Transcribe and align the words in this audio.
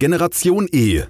Generation 0.00 0.68
E, 0.70 1.02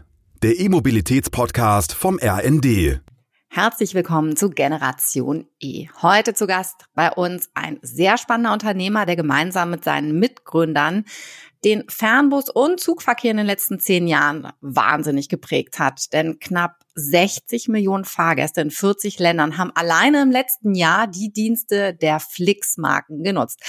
der 0.42 0.58
E-Mobilitäts-Podcast 0.60 1.92
vom 1.92 2.18
RND. 2.18 3.02
Herzlich 3.50 3.92
willkommen 3.92 4.34
zu 4.34 4.48
Generation 4.48 5.46
E. 5.60 5.88
Heute 6.00 6.32
zu 6.32 6.46
Gast 6.46 6.86
bei 6.94 7.12
uns 7.12 7.50
ein 7.52 7.78
sehr 7.82 8.16
spannender 8.16 8.54
Unternehmer, 8.54 9.04
der 9.04 9.16
gemeinsam 9.16 9.68
mit 9.68 9.84
seinen 9.84 10.18
Mitgründern 10.18 11.04
den 11.66 11.82
Fernbus- 11.88 12.50
und 12.50 12.80
Zugverkehr 12.80 13.32
in 13.32 13.36
den 13.36 13.44
letzten 13.44 13.78
zehn 13.78 14.08
Jahren 14.08 14.50
wahnsinnig 14.62 15.28
geprägt 15.28 15.78
hat. 15.78 16.10
Denn 16.14 16.38
knapp 16.38 16.76
60 16.94 17.68
Millionen 17.68 18.06
Fahrgäste 18.06 18.62
in 18.62 18.70
40 18.70 19.18
Ländern 19.18 19.58
haben 19.58 19.72
alleine 19.74 20.22
im 20.22 20.30
letzten 20.30 20.74
Jahr 20.74 21.08
die 21.08 21.30
Dienste 21.30 21.92
der 21.92 22.20
Flix-Marken 22.20 23.22
genutzt. 23.22 23.60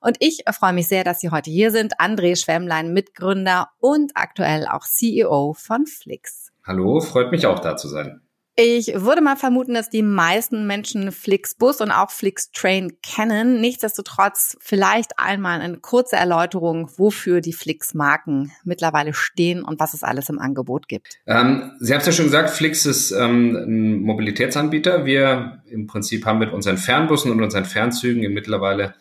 Und 0.00 0.16
ich 0.20 0.44
freue 0.52 0.72
mich 0.72 0.88
sehr, 0.88 1.04
dass 1.04 1.20
Sie 1.20 1.30
heute 1.30 1.50
hier 1.50 1.70
sind. 1.70 1.98
André 2.00 2.36
Schwemmlein, 2.42 2.92
Mitgründer 2.92 3.68
und 3.78 4.12
aktuell 4.14 4.66
auch 4.66 4.84
CEO 4.84 5.54
von 5.54 5.86
Flix. 5.86 6.52
Hallo, 6.64 7.00
freut 7.00 7.30
mich 7.30 7.46
auch 7.46 7.60
da 7.60 7.76
zu 7.76 7.88
sein. 7.88 8.20
Ich 8.58 8.86
würde 8.94 9.20
mal 9.20 9.36
vermuten, 9.36 9.74
dass 9.74 9.90
die 9.90 10.02
meisten 10.02 10.66
Menschen 10.66 11.12
Flixbus 11.12 11.82
und 11.82 11.90
auch 11.90 12.10
Flixtrain 12.10 12.96
kennen. 13.02 13.60
Nichtsdestotrotz 13.60 14.56
vielleicht 14.60 15.18
einmal 15.18 15.60
eine 15.60 15.76
kurze 15.76 16.16
Erläuterung, 16.16 16.88
wofür 16.96 17.42
die 17.42 17.52
Flix-Marken 17.52 18.52
mittlerweile 18.64 19.12
stehen 19.12 19.62
und 19.62 19.78
was 19.78 19.92
es 19.92 20.02
alles 20.02 20.30
im 20.30 20.38
Angebot 20.38 20.88
gibt. 20.88 21.18
Ähm, 21.26 21.72
Sie 21.80 21.92
haben 21.92 22.00
es 22.00 22.06
ja 22.06 22.12
schon 22.12 22.24
gesagt, 22.24 22.48
Flix 22.48 22.86
ist 22.86 23.10
ähm, 23.10 23.56
ein 23.56 24.00
Mobilitätsanbieter. 24.00 25.04
Wir 25.04 25.62
im 25.66 25.86
Prinzip 25.86 26.24
haben 26.24 26.38
mit 26.38 26.50
unseren 26.50 26.78
Fernbussen 26.78 27.30
und 27.30 27.42
unseren 27.42 27.66
Fernzügen 27.66 28.22
in 28.22 28.32
mittlerweile 28.32 28.94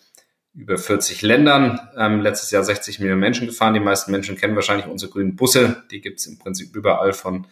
über 0.55 0.77
40 0.77 1.22
Ländern, 1.22 1.80
ähm, 1.98 2.22
letztes 2.22 2.52
Jahr 2.52 2.63
60 2.63 3.00
Millionen 3.00 3.20
Menschen 3.20 3.48
gefahren. 3.48 3.73
Die 3.73 3.80
meisten 3.80 4.12
Menschen 4.12 4.38
kennen 4.38 4.55
wahrscheinlich 4.55 4.88
unsere 4.88 5.12
grünen 5.12 5.36
Busse. 5.36 5.84
Die 5.91 6.02
gibt 6.02 6.20
es 6.20 6.27
im 6.27 6.40
Prinzip 6.40 6.76
überall 6.76 7.13
von 7.13 7.48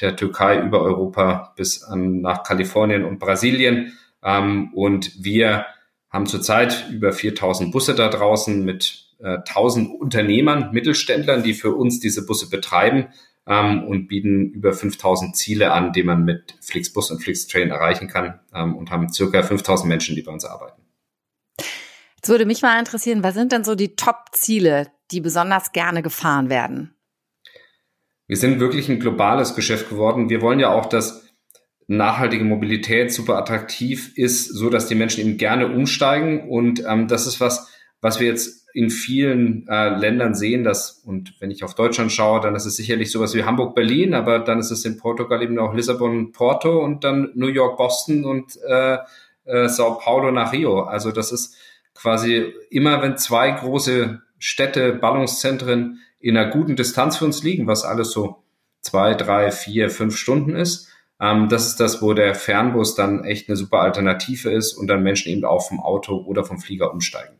der 0.00 0.16
Türkei 0.16 0.60
über 0.60 0.80
Europa 0.80 1.52
bis 1.56 1.82
an, 1.82 2.20
nach 2.20 2.44
Kalifornien 2.44 3.04
und 3.04 3.18
Brasilien. 3.18 3.98
Ähm, 4.22 4.72
und 4.74 5.12
wir 5.22 5.66
haben 6.10 6.26
zurzeit 6.26 6.86
über 6.92 7.12
4000 7.12 7.72
Busse 7.72 7.94
da 7.94 8.08
draußen 8.08 8.64
mit 8.64 9.04
äh, 9.18 9.38
1000 9.38 10.00
Unternehmern, 10.00 10.70
Mittelständlern, 10.72 11.42
die 11.42 11.54
für 11.54 11.74
uns 11.74 11.98
diese 11.98 12.24
Busse 12.24 12.48
betreiben 12.48 13.08
ähm, 13.48 13.82
und 13.84 14.06
bieten 14.06 14.50
über 14.50 14.72
5000 14.72 15.36
Ziele 15.36 15.72
an, 15.72 15.92
die 15.92 16.04
man 16.04 16.24
mit 16.24 16.56
Flixbus 16.60 17.10
und 17.10 17.20
Flixtrain 17.20 17.70
erreichen 17.70 18.06
kann 18.06 18.40
ähm, 18.54 18.76
und 18.76 18.92
haben 18.92 19.12
circa 19.12 19.42
5000 19.42 19.88
Menschen, 19.88 20.14
die 20.14 20.22
bei 20.22 20.32
uns 20.32 20.44
arbeiten. 20.44 20.83
Jetzt 22.24 22.30
würde 22.30 22.46
mich 22.46 22.62
mal 22.62 22.78
interessieren, 22.78 23.22
was 23.22 23.34
sind 23.34 23.52
denn 23.52 23.64
so 23.64 23.74
die 23.74 23.96
Top-Ziele, 23.96 24.86
die 25.10 25.20
besonders 25.20 25.72
gerne 25.72 26.00
gefahren 26.00 26.48
werden? 26.48 26.94
Wir 28.26 28.38
sind 28.38 28.60
wirklich 28.60 28.88
ein 28.88 28.98
globales 28.98 29.54
Geschäft 29.54 29.90
geworden. 29.90 30.30
Wir 30.30 30.40
wollen 30.40 30.58
ja 30.58 30.70
auch, 30.70 30.86
dass 30.86 31.28
nachhaltige 31.86 32.44
Mobilität 32.44 33.12
super 33.12 33.36
attraktiv 33.36 34.16
ist, 34.16 34.46
so 34.46 34.70
dass 34.70 34.86
die 34.86 34.94
Menschen 34.94 35.20
eben 35.20 35.36
gerne 35.36 35.66
umsteigen. 35.66 36.48
Und 36.48 36.82
ähm, 36.88 37.08
das 37.08 37.26
ist 37.26 37.42
was, 37.42 37.70
was 38.00 38.20
wir 38.20 38.28
jetzt 38.28 38.70
in 38.72 38.88
vielen 38.88 39.68
äh, 39.68 39.90
Ländern 39.90 40.34
sehen, 40.34 40.64
dass, 40.64 40.92
und 41.04 41.34
wenn 41.40 41.50
ich 41.50 41.62
auf 41.62 41.74
Deutschland 41.74 42.10
schaue, 42.10 42.40
dann 42.40 42.56
ist 42.56 42.64
es 42.64 42.76
sicherlich 42.76 43.10
sowas 43.10 43.34
wie 43.34 43.44
Hamburg, 43.44 43.74
Berlin, 43.74 44.14
aber 44.14 44.38
dann 44.38 44.60
ist 44.60 44.70
es 44.70 44.86
in 44.86 44.96
Portugal 44.96 45.42
eben 45.42 45.58
auch 45.58 45.74
Lissabon, 45.74 46.32
Porto 46.32 46.82
und 46.82 47.04
dann 47.04 47.32
New 47.34 47.48
York, 47.48 47.76
Boston 47.76 48.24
und 48.24 48.58
äh, 48.66 48.96
äh, 49.44 49.68
Sao 49.68 49.98
Paulo 49.98 50.30
nach 50.30 50.54
Rio. 50.54 50.84
Also 50.84 51.12
das 51.12 51.30
ist 51.30 51.54
quasi 51.94 52.52
immer, 52.70 53.02
wenn 53.02 53.16
zwei 53.16 53.50
große 53.50 54.20
Städte, 54.38 54.92
Ballungszentren 54.92 56.00
in 56.20 56.36
einer 56.36 56.50
guten 56.50 56.76
Distanz 56.76 57.18
für 57.18 57.24
uns 57.24 57.42
liegen, 57.42 57.66
was 57.66 57.84
alles 57.84 58.10
so 58.10 58.42
zwei, 58.80 59.14
drei, 59.14 59.50
vier, 59.50 59.90
fünf 59.90 60.16
Stunden 60.16 60.54
ist. 60.54 60.88
Ähm, 61.20 61.48
das 61.48 61.66
ist 61.66 61.80
das, 61.80 62.02
wo 62.02 62.12
der 62.12 62.34
Fernbus 62.34 62.94
dann 62.94 63.24
echt 63.24 63.48
eine 63.48 63.56
super 63.56 63.80
Alternative 63.80 64.50
ist 64.50 64.74
und 64.74 64.86
dann 64.86 65.02
Menschen 65.02 65.32
eben 65.32 65.44
auch 65.44 65.66
vom 65.68 65.80
Auto 65.80 66.16
oder 66.16 66.44
vom 66.44 66.58
Flieger 66.58 66.92
umsteigen. 66.92 67.38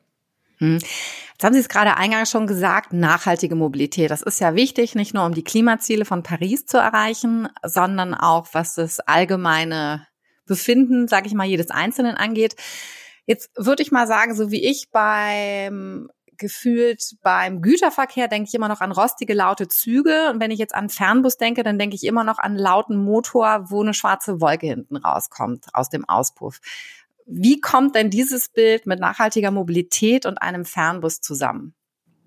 Hm. 0.59 0.79
Jetzt 0.79 1.43
haben 1.43 1.53
Sie 1.53 1.61
es 1.61 1.69
gerade 1.69 1.97
eingangs 1.97 2.31
schon 2.31 2.47
gesagt, 2.47 2.93
nachhaltige 2.93 3.57
Mobilität. 3.57 4.11
Das 4.11 4.23
ist 4.23 4.41
ja 4.41 4.55
wichtig, 4.55 4.95
nicht 4.95 5.15
nur 5.15 5.27
um 5.27 5.35
die 5.35 5.43
Klimaziele 5.43 6.05
von 6.05 6.23
Paris 6.23 6.65
zu 6.65 6.79
erreichen, 6.79 7.49
sondern 7.65 8.15
auch 8.15 8.49
was 8.53 8.77
das 8.77 9.01
allgemeine 9.01 10.07
Befinden, 10.47 11.09
sage 11.09 11.27
ich 11.27 11.35
mal, 11.35 11.47
jedes 11.47 11.71
Einzelnen 11.71 12.17
angeht. 12.17 12.55
Jetzt 13.27 13.51
würde 13.57 13.83
ich 13.83 13.91
mal 13.91 14.07
sagen, 14.07 14.35
so 14.35 14.51
wie 14.51 14.65
ich 14.65 14.91
beim 14.91 16.09
gefühlt 16.37 17.17
beim 17.23 17.63
Güterverkehr 17.63 18.29
denke 18.29 18.49
ich 18.49 18.55
immer 18.55 18.69
noch 18.69 18.81
an 18.81 18.93
rostige, 18.93 19.35
laute 19.35 19.69
Züge. 19.69 20.31
Und 20.31 20.41
wenn 20.41 20.51
ich 20.51 20.59
jetzt 20.59 20.75
an 20.75 20.89
Fernbus 20.89 21.37
denke, 21.37 21.63
dann 21.63 21.79
denke 21.79 21.97
ich 21.97 22.05
immer 22.05 22.25
noch 22.25 22.39
an 22.39 22.57
lauten 22.57 22.97
Motor, 22.97 23.67
wo 23.71 23.83
eine 23.83 23.95
schwarze 23.95 24.41
Wolke 24.41 24.67
hinten 24.67 24.97
rauskommt 24.97 25.67
aus 25.73 25.89
dem 25.89 26.09
Auspuff. 26.09 26.61
Wie 27.27 27.61
kommt 27.61 27.95
denn 27.95 28.11
dieses 28.11 28.49
Bild 28.49 28.87
mit 28.87 29.01
nachhaltiger 29.01 29.51
Mobilität 29.51 30.27
und 30.27 30.39
einem 30.39 30.65
Fernbus 30.65 31.21
zusammen? 31.21 31.75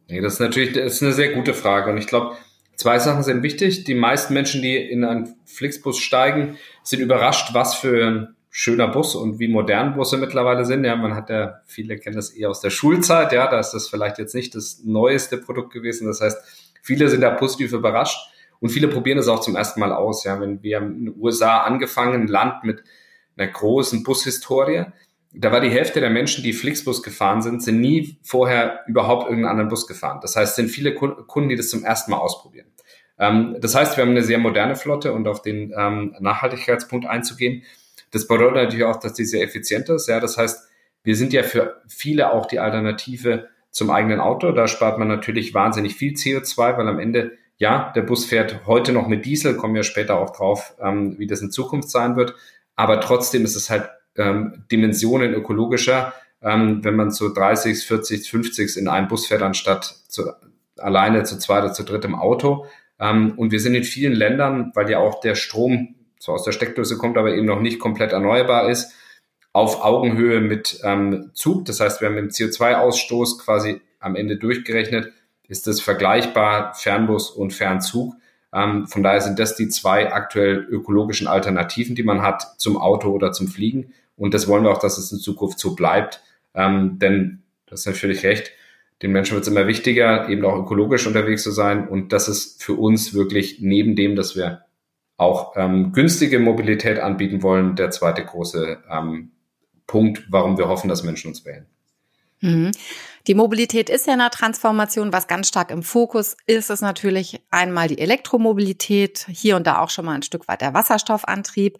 Nee, 0.07 0.21
das 0.21 0.33
ist 0.33 0.39
natürlich 0.39 0.73
das 0.73 0.93
ist 0.93 1.03
eine 1.03 1.13
sehr 1.13 1.33
gute 1.33 1.53
Frage. 1.53 1.91
Und 1.91 1.97
ich 1.97 2.07
glaube, 2.07 2.35
zwei 2.75 2.97
Sachen 2.99 3.23
sind 3.23 3.43
wichtig. 3.43 3.83
Die 3.83 3.93
meisten 3.93 4.33
Menschen, 4.33 4.61
die 4.61 4.75
in 4.77 5.03
einen 5.03 5.35
Flixbus 5.45 5.99
steigen, 5.99 6.57
sind 6.83 7.01
überrascht, 7.01 7.53
was 7.53 7.75
für 7.75 8.33
schöner 8.59 8.87
Bus 8.87 9.13
und 9.13 9.37
wie 9.37 9.47
modern 9.47 9.93
Busse 9.93 10.17
mittlerweile 10.17 10.65
sind. 10.65 10.83
Ja, 10.83 10.95
man 10.95 11.13
hat 11.13 11.29
ja, 11.29 11.61
viele 11.67 11.95
kennen 11.99 12.15
das 12.15 12.31
eher 12.31 12.49
aus 12.49 12.59
der 12.59 12.71
Schulzeit, 12.71 13.31
ja, 13.31 13.45
da 13.45 13.59
ist 13.59 13.69
das 13.69 13.87
vielleicht 13.87 14.17
jetzt 14.17 14.33
nicht 14.33 14.55
das 14.55 14.81
neueste 14.83 15.37
Produkt 15.37 15.71
gewesen. 15.71 16.07
Das 16.07 16.21
heißt, 16.21 16.71
viele 16.81 17.07
sind 17.07 17.21
da 17.21 17.29
positiv 17.29 17.71
überrascht 17.71 18.17
und 18.59 18.69
viele 18.69 18.87
probieren 18.87 19.19
es 19.19 19.27
auch 19.27 19.41
zum 19.41 19.55
ersten 19.55 19.79
Mal 19.79 19.91
aus. 19.93 20.23
Ja, 20.23 20.41
wenn 20.41 20.63
wir 20.63 20.79
in 20.79 21.05
den 21.05 21.21
USA 21.21 21.59
angefangen, 21.59 22.23
ein 22.23 22.27
Land 22.27 22.63
mit 22.63 22.83
einer 23.37 23.47
großen 23.47 24.01
Bushistorie. 24.01 24.85
Da 25.33 25.51
war 25.51 25.61
die 25.61 25.69
Hälfte 25.69 25.99
der 25.99 26.09
Menschen, 26.09 26.43
die 26.43 26.53
Flixbus 26.53 27.03
gefahren 27.03 27.43
sind, 27.43 27.61
sind 27.61 27.79
nie 27.79 28.17
vorher 28.23 28.79
überhaupt 28.87 29.25
irgendeinen 29.25 29.51
anderen 29.51 29.69
Bus 29.69 29.85
gefahren. 29.85 30.17
Das 30.23 30.35
heißt, 30.35 30.55
sind 30.55 30.69
viele 30.69 30.95
Kunden, 30.95 31.49
die 31.49 31.55
das 31.55 31.69
zum 31.69 31.83
ersten 31.83 32.09
Mal 32.09 32.17
ausprobieren. 32.17 32.71
Ähm, 33.19 33.55
das 33.61 33.75
heißt, 33.75 33.97
wir 33.97 34.03
haben 34.03 34.11
eine 34.11 34.23
sehr 34.23 34.39
moderne 34.39 34.75
Flotte 34.75 35.13
und 35.13 35.27
auf 35.27 35.43
den 35.43 35.75
ähm, 35.77 36.15
Nachhaltigkeitspunkt 36.19 37.05
einzugehen. 37.05 37.61
Das 38.11 38.27
bedeutet 38.27 38.55
natürlich 38.55 38.85
auch, 38.85 38.99
dass 38.99 39.13
die 39.13 39.25
sehr 39.25 39.43
effizient 39.43 39.89
ist. 39.89 40.07
Ja, 40.07 40.19
das 40.19 40.37
heißt, 40.37 40.67
wir 41.03 41.15
sind 41.15 41.33
ja 41.33 41.43
für 41.43 41.81
viele 41.87 42.33
auch 42.33 42.45
die 42.45 42.59
Alternative 42.59 43.47
zum 43.71 43.89
eigenen 43.89 44.19
Auto. 44.19 44.51
Da 44.51 44.67
spart 44.67 44.97
man 44.99 45.07
natürlich 45.07 45.53
wahnsinnig 45.53 45.95
viel 45.95 46.13
CO2, 46.13 46.77
weil 46.77 46.87
am 46.87 46.99
Ende, 46.99 47.37
ja, 47.57 47.91
der 47.95 48.01
Bus 48.01 48.25
fährt 48.25 48.65
heute 48.65 48.91
noch 48.91 49.07
mit 49.07 49.25
Diesel, 49.25 49.55
kommen 49.55 49.75
wir 49.75 49.83
später 49.83 50.19
auch 50.19 50.35
drauf, 50.35 50.75
ähm, 50.81 51.17
wie 51.17 51.27
das 51.27 51.41
in 51.41 51.51
Zukunft 51.51 51.89
sein 51.89 52.15
wird. 52.15 52.35
Aber 52.75 52.99
trotzdem 52.99 53.43
ist 53.43 53.55
es 53.55 53.69
halt 53.69 53.89
ähm, 54.17 54.65
Dimensionen 54.71 55.33
ökologischer, 55.33 56.13
ähm, 56.41 56.83
wenn 56.83 56.95
man 56.95 57.11
zu 57.11 57.29
30, 57.29 57.85
40, 57.85 58.29
50 58.29 58.77
in 58.77 58.87
einem 58.87 59.07
Bus 59.07 59.27
fährt, 59.27 59.41
anstatt 59.41 59.85
zu, 60.07 60.31
alleine 60.77 61.23
zu 61.23 61.37
zweit 61.39 61.63
oder 61.63 61.73
zu 61.73 61.83
dritt 61.83 62.05
im 62.05 62.15
Auto. 62.15 62.65
Ähm, 62.99 63.33
und 63.37 63.51
wir 63.51 63.59
sind 63.59 63.75
in 63.75 63.83
vielen 63.83 64.13
Ländern, 64.13 64.71
weil 64.75 64.89
ja 64.89 64.99
auch 64.99 65.19
der 65.21 65.35
Strom 65.35 65.95
so 66.19 66.33
aus 66.33 66.43
der 66.43 66.51
Steckdose 66.51 66.97
kommt, 66.97 67.17
aber 67.17 67.33
eben 67.33 67.45
noch 67.45 67.59
nicht 67.59 67.79
komplett 67.79 68.11
erneuerbar 68.11 68.69
ist, 68.69 68.93
auf 69.53 69.83
Augenhöhe 69.83 70.39
mit 70.39 70.79
ähm, 70.83 71.31
Zug. 71.33 71.65
Das 71.65 71.79
heißt, 71.79 72.01
wir 72.01 72.09
haben 72.09 72.17
im 72.17 72.29
CO2-Ausstoß 72.29 73.39
quasi 73.39 73.81
am 73.99 74.15
Ende 74.15 74.37
durchgerechnet, 74.37 75.11
ist 75.47 75.65
das 75.67 75.81
vergleichbar 75.81 76.73
Fernbus 76.75 77.31
und 77.31 77.53
Fernzug. 77.53 78.15
Ähm, 78.53 78.87
von 78.87 79.03
daher 79.03 79.21
sind 79.21 79.39
das 79.39 79.55
die 79.55 79.69
zwei 79.69 80.11
aktuell 80.11 80.67
ökologischen 80.69 81.27
Alternativen, 81.27 81.95
die 81.95 82.03
man 82.03 82.21
hat 82.21 82.59
zum 82.59 82.77
Auto 82.77 83.09
oder 83.09 83.31
zum 83.31 83.47
Fliegen. 83.47 83.93
Und 84.15 84.33
das 84.33 84.47
wollen 84.47 84.63
wir 84.63 84.71
auch, 84.71 84.79
dass 84.79 84.97
es 84.97 85.11
in 85.11 85.19
Zukunft 85.19 85.59
so 85.59 85.75
bleibt. 85.75 86.21
Ähm, 86.53 86.99
denn, 86.99 87.43
das 87.65 87.81
ist 87.81 87.85
natürlich 87.87 88.23
recht, 88.23 88.51
den 89.01 89.11
Menschen 89.11 89.35
wird 89.35 89.43
es 89.43 89.51
immer 89.51 89.67
wichtiger, 89.67 90.27
eben 90.27 90.43
auch 90.45 90.57
ökologisch 90.57 91.05
unterwegs 91.05 91.43
zu 91.43 91.51
sein. 91.51 91.87
Und 91.87 92.13
das 92.13 92.27
ist 92.27 92.63
für 92.63 92.73
uns 92.73 93.13
wirklich 93.13 93.59
neben 93.59 93.95
dem, 93.95 94.15
dass 94.15 94.35
wir 94.35 94.63
auch 95.17 95.53
ähm, 95.55 95.91
günstige 95.91 96.39
Mobilität 96.39 96.99
anbieten 96.99 97.41
wollen, 97.41 97.75
der 97.75 97.89
zweite 97.91 98.23
große 98.23 98.83
ähm, 98.89 99.31
Punkt, 99.87 100.25
warum 100.29 100.57
wir 100.57 100.67
hoffen, 100.67 100.87
dass 100.87 101.03
Menschen 101.03 101.29
uns 101.29 101.43
wählen. 101.43 101.65
Mhm. 102.41 102.71
Die 103.25 103.33
Mobilität 103.33 103.89
ist 103.89 104.07
ja 104.07 104.13
eine 104.13 104.29
Transformation. 104.29 105.11
Was 105.11 105.27
ganz 105.27 105.47
stark 105.47 105.71
im 105.71 105.83
Fokus 105.83 106.37
ist, 106.45 106.69
ist 106.69 106.81
natürlich 106.81 107.41
einmal 107.49 107.87
die 107.87 107.97
Elektromobilität, 107.97 109.25
hier 109.29 109.55
und 109.55 109.65
da 109.65 109.79
auch 109.79 109.89
schon 109.89 110.05
mal 110.05 110.13
ein 110.13 110.21
Stück 110.21 110.47
weit 110.47 110.61
der 110.61 110.73
Wasserstoffantrieb. 110.73 111.77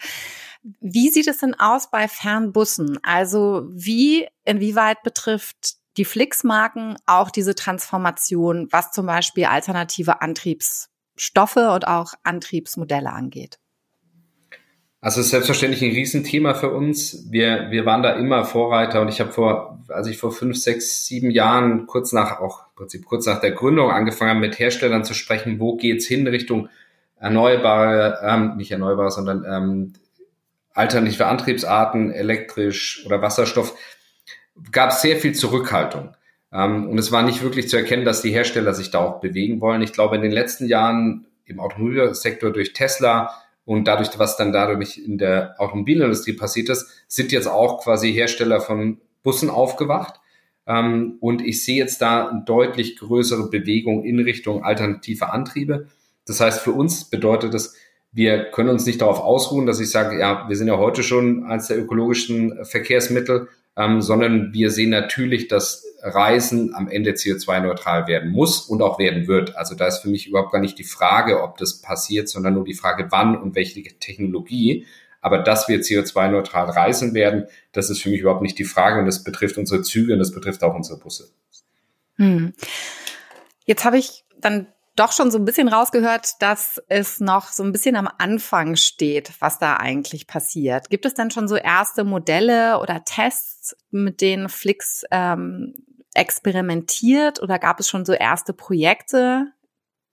Wie 0.82 1.10
sieht 1.10 1.28
es 1.28 1.38
denn 1.38 1.54
aus 1.54 1.92
bei 1.92 2.08
Fernbussen? 2.08 2.98
Also 3.04 3.68
wie, 3.70 4.28
inwieweit 4.44 5.04
betrifft 5.04 5.76
die 5.96 6.06
Flix-Marken 6.06 6.96
auch 7.06 7.30
diese 7.30 7.56
Transformation, 7.56 8.68
was 8.72 8.92
zum 8.92 9.06
Beispiel 9.06 9.46
alternative 9.46 10.22
Antriebs 10.22 10.90
Stoffe 11.18 11.72
und 11.72 11.88
auch 11.88 12.14
Antriebsmodelle 12.24 13.12
angeht? 13.12 13.60
Also 15.00 15.22
ist 15.22 15.30
selbstverständlich 15.30 15.84
ein 15.84 15.92
Riesenthema 15.92 16.54
für 16.54 16.72
uns. 16.72 17.28
Wir, 17.30 17.70
wir 17.70 17.86
waren 17.86 18.02
da 18.02 18.14
immer 18.14 18.46
Vorreiter 18.46 19.02
und 19.02 19.10
ich 19.10 19.20
habe 19.20 19.32
vor, 19.32 19.80
als 19.90 20.08
ich 20.08 20.18
vor 20.18 20.32
fünf, 20.32 20.58
sechs, 20.58 21.06
sieben 21.06 21.30
Jahren, 21.30 21.86
kurz 21.86 22.14
nach 22.14 22.40
auch 22.40 22.68
Prinzip 22.76 23.06
kurz 23.06 23.26
nach 23.26 23.42
der 23.42 23.52
Gründung 23.52 23.92
angefangen 23.92 24.32
haben, 24.32 24.40
mit 24.40 24.60
Herstellern 24.60 25.04
zu 25.04 25.14
sprechen, 25.14 25.60
wo 25.60 25.76
geht's 25.76 26.06
hin 26.06 26.28
Richtung 26.28 26.70
erneuerbare, 27.20 28.20
ähm, 28.24 28.58
nicht 28.58 28.72
erneuerbare, 28.72 29.12
sondern 29.12 29.44
ähm, 29.46 29.94
alternative 30.74 31.26
Antriebsarten, 31.26 32.12
elektrisch 32.12 33.04
oder 33.06 33.22
Wasserstoff, 33.22 33.76
gab 34.72 34.92
es 34.92 35.02
sehr 35.02 35.18
viel 35.18 35.34
Zurückhaltung. 35.34 36.16
Ähm, 36.52 36.90
und 36.90 36.98
es 36.98 37.12
war 37.12 37.24
nicht 37.24 37.44
wirklich 37.44 37.70
zu 37.70 37.78
erkennen, 37.78 38.06
dass 38.06 38.22
die 38.22 38.32
Hersteller 38.32 38.74
sich 38.74 38.92
da 38.92 39.00
auch 39.00 39.20
bewegen 39.20 39.62
wollen. 39.62 39.82
Ich 39.82 39.94
glaube, 39.94 40.16
in 40.16 40.22
den 40.22 40.32
letzten 40.32 40.68
Jahren 40.68 41.26
im 41.46 41.60
Automobilsektor 41.60 42.52
durch 42.52 42.74
Tesla 42.74 43.34
und 43.66 43.86
dadurch, 43.86 44.18
was 44.18 44.38
dann 44.38 44.54
dadurch 44.54 44.98
in 44.98 45.18
der 45.18 45.56
Automobilindustrie 45.58 46.34
passiert 46.34 46.70
ist, 46.70 46.88
sind 47.08 47.32
jetzt 47.32 47.48
auch 47.48 47.84
quasi 47.84 48.14
Hersteller 48.14 48.62
von 48.62 49.02
Bussen 49.24 49.50
aufgewacht. 49.50 50.20
Ähm, 50.66 51.18
und 51.20 51.42
ich 51.42 51.64
sehe 51.64 51.78
jetzt 51.78 52.02
da 52.02 52.28
eine 52.28 52.44
deutlich 52.46 52.98
größere 52.98 53.50
Bewegung 53.50 54.04
in 54.04 54.20
Richtung 54.20 54.64
alternative 54.64 55.32
Antriebe. 55.32 55.88
Das 56.26 56.40
heißt, 56.40 56.62
für 56.62 56.74
uns 56.74 57.06
bedeutet 57.06 57.54
das, 57.54 57.76
wir 58.12 58.46
können 58.52 58.70
uns 58.70 58.86
nicht 58.86 59.02
darauf 59.02 59.20
ausruhen, 59.20 59.66
dass 59.66 59.80
ich 59.80 59.90
sage, 59.90 60.20
ja, 60.20 60.48
wir 60.48 60.56
sind 60.56 60.68
ja 60.68 60.78
heute 60.78 61.04
schon 61.04 61.46
eines 61.46 61.68
der 61.68 61.80
ökologischen 61.80 62.66
Verkehrsmittel, 62.66 63.48
ähm, 63.78 64.02
sondern 64.02 64.54
wir 64.54 64.72
sehen 64.72 64.90
natürlich, 64.90 65.48
dass 65.48 65.87
Reisen 66.02 66.76
am 66.76 66.88
Ende 66.88 67.12
CO2-neutral 67.12 68.08
werden 68.08 68.32
muss 68.32 68.62
und 68.62 68.82
auch 68.82 69.00
werden 69.00 69.28
wird. 69.28 69.56
Also 69.56 69.76
da 69.76 69.88
ist 69.88 70.00
für 70.00 70.10
mich 70.10 70.28
überhaupt 70.28 70.52
gar 70.52 70.60
nicht 70.60 70.78
die 70.78 70.84
Frage, 70.84 71.42
ob 71.42 71.58
das 71.58 71.82
passiert, 71.82 72.30
sondern 72.30 72.54
nur 72.54 72.66
die 72.66 72.74
Frage, 72.74 73.08
wann 73.10 73.36
und 73.36 73.56
welche 73.56 73.82
Technologie. 74.00 74.86
Aber 75.22 75.40
dass 75.40 75.68
wir 75.68 75.80
CO2-neutral 75.80 76.70
reisen 76.70 77.14
werden, 77.14 77.48
das 77.72 77.90
ist 77.90 78.02
für 78.02 78.10
mich 78.10 78.22
überhaupt 78.22 78.44
nicht 78.44 78.60
die 78.60 78.64
Frage 78.64 79.00
und 79.00 79.06
das 79.06 79.24
betrifft 79.24 79.58
unsere 79.58 79.82
Züge 79.82 80.14
und 80.14 80.20
das 80.20 80.32
betrifft 80.32 80.64
auch 80.64 80.76
unsere 80.76 81.00
Busse. 81.00 81.30
Hm. 82.18 82.54
Jetzt 83.66 83.84
habe 83.84 83.98
ich 83.98 84.24
dann 84.40 84.68
doch 84.98 85.12
schon 85.12 85.32
so 85.32 85.38
ein 85.38 85.46
bisschen 85.46 85.68
rausgehört, 85.68 86.42
dass 86.42 86.82
es 86.90 87.20
noch 87.20 87.48
so 87.48 87.64
ein 87.64 87.72
bisschen 87.72 87.96
am 87.96 88.10
Anfang 88.18 88.76
steht, 88.76 89.32
was 89.40 89.60
da 89.60 89.78
eigentlich 89.78 90.28
passiert. 90.28 90.90
Gibt 90.90 91.06
es 91.06 91.14
denn 91.14 91.32
schon 91.32 91.48
so 91.48 91.56
erste 91.56 92.04
Modelle 92.04 92.80
oder 92.80 93.04
Tests, 93.06 93.76
mit 93.92 94.22
denen 94.22 94.50
Flix 94.50 95.04
ähm, 95.12 95.76
experimentiert 96.14 97.42
oder 97.42 97.60
gab 97.60 97.80
es 97.80 97.88
schon 97.88 98.06
so 98.06 98.14
erste 98.14 98.54
Projekte, 98.54 99.48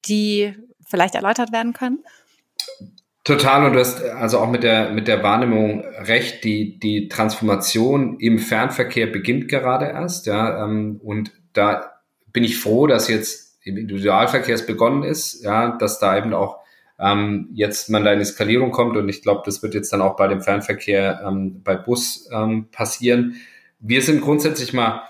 die 0.05 0.55
vielleicht 0.87 1.15
erläutert 1.15 1.51
werden 1.51 1.73
können? 1.73 2.05
Total 3.25 3.65
und 3.65 3.73
du 3.73 3.79
hast 3.79 4.03
also 4.03 4.39
auch 4.39 4.51
mit 4.51 4.63
der 4.63 4.91
mit 4.91 5.09
der 5.09 5.23
Wahrnehmung 5.23 5.81
recht. 5.81 6.45
Die 6.45 6.79
die 6.79 7.09
Transformation 7.09 8.19
im 8.21 8.39
Fernverkehr 8.39 9.07
beginnt 9.07 9.49
gerade 9.49 9.87
erst, 9.87 10.27
ja, 10.27 10.63
ähm, 10.63 11.01
und 11.03 11.33
da 11.55 12.03
bin 12.35 12.45
ich 12.45 12.59
froh, 12.59 12.87
dass 12.87 13.09
jetzt 13.09 13.54
im 13.65 13.77
Individualverkehr 13.77 14.59
begonnen 14.67 15.03
ist, 15.03 15.43
ja, 15.43 15.77
dass 15.77 15.99
da 15.99 16.17
eben 16.17 16.35
auch 16.35 16.59
ähm, 16.99 17.49
jetzt 17.55 17.91
man 17.91 18.05
da 18.05 18.13
in 18.13 18.21
die 18.21 18.25
Skalierung 18.25 18.71
kommt 18.71 18.97
und 18.97 19.09
ich 19.09 19.23
glaube, 19.23 19.43
das 19.45 19.63
wird 19.63 19.75
jetzt 19.75 19.93
dann 19.93 20.03
auch 20.03 20.17
bei 20.17 20.29
dem 20.29 20.43
Fernverkehr 20.43 21.23
ähm, 21.27 21.63
bei 21.65 21.77
Bus 21.77 22.29
ähm, 22.33 22.69
passieren. 22.71 23.37
Wir 23.81 24.01
sind 24.03 24.21
grundsätzlich 24.21 24.73
mal 24.73 25.03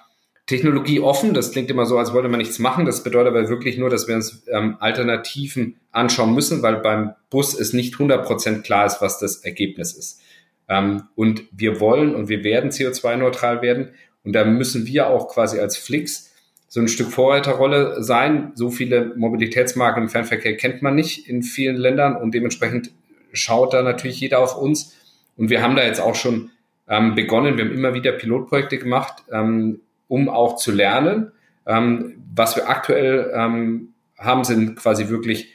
Technologie 0.46 1.00
offen. 1.00 1.32
Das 1.32 1.52
klingt 1.52 1.70
immer 1.70 1.86
so, 1.86 1.98
als 1.98 2.12
wollte 2.12 2.28
man 2.28 2.38
nichts 2.38 2.58
machen. 2.58 2.84
Das 2.84 3.02
bedeutet 3.02 3.28
aber 3.28 3.48
wirklich 3.48 3.78
nur, 3.78 3.88
dass 3.88 4.08
wir 4.08 4.14
uns 4.14 4.44
ähm, 4.50 4.76
Alternativen 4.78 5.80
anschauen 5.90 6.34
müssen, 6.34 6.62
weil 6.62 6.76
beim 6.76 7.14
Bus 7.30 7.58
es 7.58 7.72
nicht 7.72 7.94
100% 7.94 8.62
klar 8.62 8.86
ist, 8.86 9.00
was 9.00 9.18
das 9.18 9.36
Ergebnis 9.38 9.94
ist. 9.94 10.20
Ähm, 10.68 11.04
und 11.14 11.44
wir 11.52 11.80
wollen 11.80 12.14
und 12.14 12.28
wir 12.28 12.44
werden 12.44 12.70
CO2-neutral 12.70 13.62
werden. 13.62 13.90
Und 14.22 14.32
da 14.34 14.44
müssen 14.44 14.86
wir 14.86 15.08
auch 15.08 15.28
quasi 15.28 15.60
als 15.60 15.76
Flix 15.76 16.33
so 16.74 16.80
ein 16.80 16.88
Stück 16.88 17.12
Vorreiterrolle 17.12 18.02
sein. 18.02 18.50
So 18.56 18.68
viele 18.68 19.14
Mobilitätsmarken 19.14 20.02
im 20.02 20.08
Fernverkehr 20.08 20.56
kennt 20.56 20.82
man 20.82 20.96
nicht 20.96 21.28
in 21.28 21.44
vielen 21.44 21.76
Ländern 21.76 22.16
und 22.16 22.34
dementsprechend 22.34 22.90
schaut 23.32 23.74
da 23.74 23.82
natürlich 23.82 24.18
jeder 24.18 24.40
auf 24.40 24.58
uns. 24.58 24.92
Und 25.36 25.50
wir 25.50 25.62
haben 25.62 25.76
da 25.76 25.84
jetzt 25.84 26.00
auch 26.00 26.16
schon 26.16 26.50
ähm, 26.88 27.14
begonnen. 27.14 27.56
Wir 27.56 27.66
haben 27.66 27.74
immer 27.74 27.94
wieder 27.94 28.10
Pilotprojekte 28.10 28.78
gemacht, 28.78 29.22
ähm, 29.30 29.82
um 30.08 30.28
auch 30.28 30.56
zu 30.56 30.72
lernen. 30.72 31.30
Ähm, 31.64 32.16
was 32.34 32.56
wir 32.56 32.68
aktuell 32.68 33.30
ähm, 33.32 33.94
haben, 34.18 34.42
sind 34.42 34.74
quasi 34.74 35.08
wirklich 35.10 35.52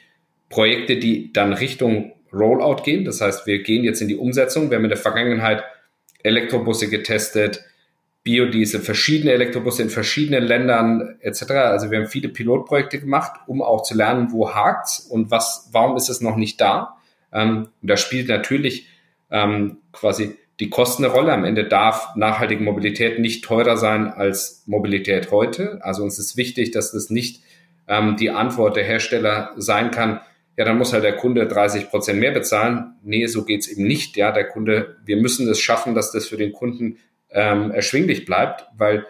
Projekte, 0.48 0.96
die 0.96 1.34
dann 1.34 1.52
Richtung 1.52 2.12
Rollout 2.32 2.82
gehen. 2.82 3.04
Das 3.04 3.20
heißt, 3.20 3.46
wir 3.46 3.62
gehen 3.62 3.84
jetzt 3.84 4.00
in 4.00 4.08
die 4.08 4.16
Umsetzung. 4.16 4.70
Wir 4.70 4.78
haben 4.78 4.84
in 4.84 4.88
der 4.88 4.96
Vergangenheit 4.96 5.64
Elektrobusse 6.22 6.88
getestet, 6.88 7.62
Biodiesel, 8.30 8.80
verschiedene 8.80 9.32
Elektrobusse 9.32 9.82
in 9.82 9.90
verschiedenen 9.90 10.44
Ländern 10.44 11.16
etc. 11.20 11.50
Also 11.50 11.90
wir 11.90 11.98
haben 11.98 12.06
viele 12.06 12.28
Pilotprojekte 12.28 13.00
gemacht, 13.00 13.32
um 13.48 13.60
auch 13.60 13.82
zu 13.82 13.96
lernen, 13.96 14.28
wo 14.30 14.54
hakt's 14.54 15.00
und 15.00 15.32
was, 15.32 15.68
warum 15.72 15.96
ist 15.96 16.08
es 16.08 16.20
noch 16.20 16.36
nicht 16.36 16.60
da. 16.60 16.96
Ähm, 17.32 17.68
und 17.82 17.90
da 17.90 17.96
spielt 17.96 18.28
natürlich 18.28 18.86
ähm, 19.32 19.78
quasi 19.90 20.36
die 20.60 20.70
Kosten 20.70 21.04
eine 21.04 21.12
Rolle. 21.12 21.32
Am 21.32 21.44
Ende 21.44 21.64
darf 21.64 22.14
nachhaltige 22.14 22.62
Mobilität 22.62 23.18
nicht 23.18 23.44
teurer 23.44 23.76
sein 23.76 24.06
als 24.06 24.62
Mobilität 24.66 25.32
heute. 25.32 25.80
Also 25.82 26.04
uns 26.04 26.20
ist 26.20 26.36
wichtig, 26.36 26.70
dass 26.70 26.92
das 26.92 27.10
nicht 27.10 27.42
ähm, 27.88 28.14
die 28.16 28.30
Antwort 28.30 28.76
der 28.76 28.84
Hersteller 28.84 29.54
sein 29.56 29.90
kann, 29.90 30.20
ja, 30.56 30.66
dann 30.66 30.76
muss 30.76 30.92
halt 30.92 31.04
der 31.04 31.16
Kunde 31.16 31.46
30 31.46 31.88
Prozent 31.88 32.20
mehr 32.20 32.32
bezahlen. 32.32 32.92
Nee, 33.02 33.26
so 33.26 33.44
geht's 33.44 33.66
eben 33.66 33.84
nicht. 33.84 34.16
Ja, 34.18 34.30
der 34.30 34.46
Kunde, 34.46 34.98
wir 35.06 35.16
müssen 35.16 35.48
es 35.48 35.58
schaffen, 35.58 35.94
dass 35.94 36.12
das 36.12 36.28
für 36.28 36.36
den 36.36 36.52
Kunden 36.52 36.98
ähm, 37.32 37.70
erschwinglich 37.70 38.24
bleibt, 38.24 38.66
weil 38.76 39.06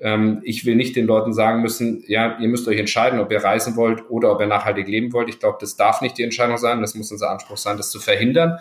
ähm, 0.00 0.40
ich 0.44 0.66
will 0.66 0.76
nicht 0.76 0.96
den 0.96 1.06
Leuten 1.06 1.32
sagen 1.32 1.62
müssen, 1.62 2.04
ja, 2.06 2.38
ihr 2.38 2.48
müsst 2.48 2.68
euch 2.68 2.78
entscheiden, 2.78 3.18
ob 3.18 3.32
ihr 3.32 3.42
reisen 3.42 3.76
wollt 3.76 4.10
oder 4.10 4.32
ob 4.32 4.40
ihr 4.40 4.46
nachhaltig 4.46 4.88
leben 4.88 5.12
wollt. 5.12 5.28
Ich 5.28 5.38
glaube, 5.38 5.58
das 5.60 5.76
darf 5.76 6.02
nicht 6.02 6.18
die 6.18 6.22
Entscheidung 6.22 6.58
sein. 6.58 6.80
Das 6.80 6.94
muss 6.94 7.10
unser 7.10 7.30
Anspruch 7.30 7.56
sein, 7.56 7.76
das 7.76 7.90
zu 7.90 7.98
verhindern. 7.98 8.58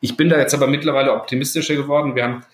Ich 0.00 0.16
bin 0.16 0.28
da 0.28 0.38
jetzt 0.38 0.54
aber 0.54 0.66
mittlerweile 0.66 1.12
optimistischer 1.12 1.74
geworden. 1.74 2.14
Wir 2.14 2.24
haben, 2.24 2.44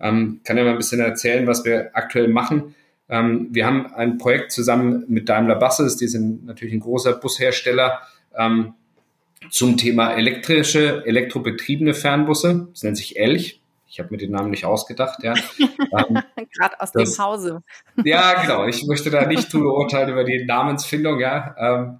ähm, 0.00 0.40
kann 0.44 0.56
ja 0.56 0.64
mal 0.64 0.70
ein 0.70 0.76
bisschen 0.76 1.00
erzählen, 1.00 1.46
was 1.46 1.64
wir 1.64 1.90
aktuell 1.94 2.28
machen. 2.28 2.74
Ähm, 3.08 3.48
wir 3.50 3.66
haben 3.66 3.92
ein 3.94 4.18
Projekt 4.18 4.52
zusammen 4.52 5.04
mit 5.08 5.28
Daimler 5.28 5.56
Buses, 5.56 5.96
die 5.96 6.06
sind 6.06 6.46
natürlich 6.46 6.74
ein 6.74 6.80
großer 6.80 7.14
Bushersteller, 7.14 8.00
ähm, 8.36 8.74
zum 9.50 9.76
Thema 9.76 10.12
elektrische, 10.12 11.04
elektrobetriebene 11.06 11.94
Fernbusse. 11.94 12.68
Das 12.72 12.82
nennt 12.82 12.96
sich 12.96 13.18
Elch. 13.18 13.59
Ich 13.90 13.98
habe 13.98 14.10
mir 14.12 14.18
den 14.18 14.30
Namen 14.30 14.50
nicht 14.50 14.64
ausgedacht, 14.64 15.22
ja. 15.24 15.34
ähm, 15.58 16.22
Gerade 16.56 16.80
aus 16.80 16.92
das, 16.92 17.16
dem 17.16 17.24
Hause. 17.24 17.62
ja, 18.04 18.40
genau. 18.40 18.66
Ich 18.66 18.86
möchte 18.86 19.10
da 19.10 19.26
nicht 19.26 19.52
drüber 19.52 19.74
urteilen 19.74 20.10
über 20.10 20.22
die 20.22 20.44
Namensfindung, 20.44 21.18
ja. 21.18 21.56
Ähm, 21.58 21.98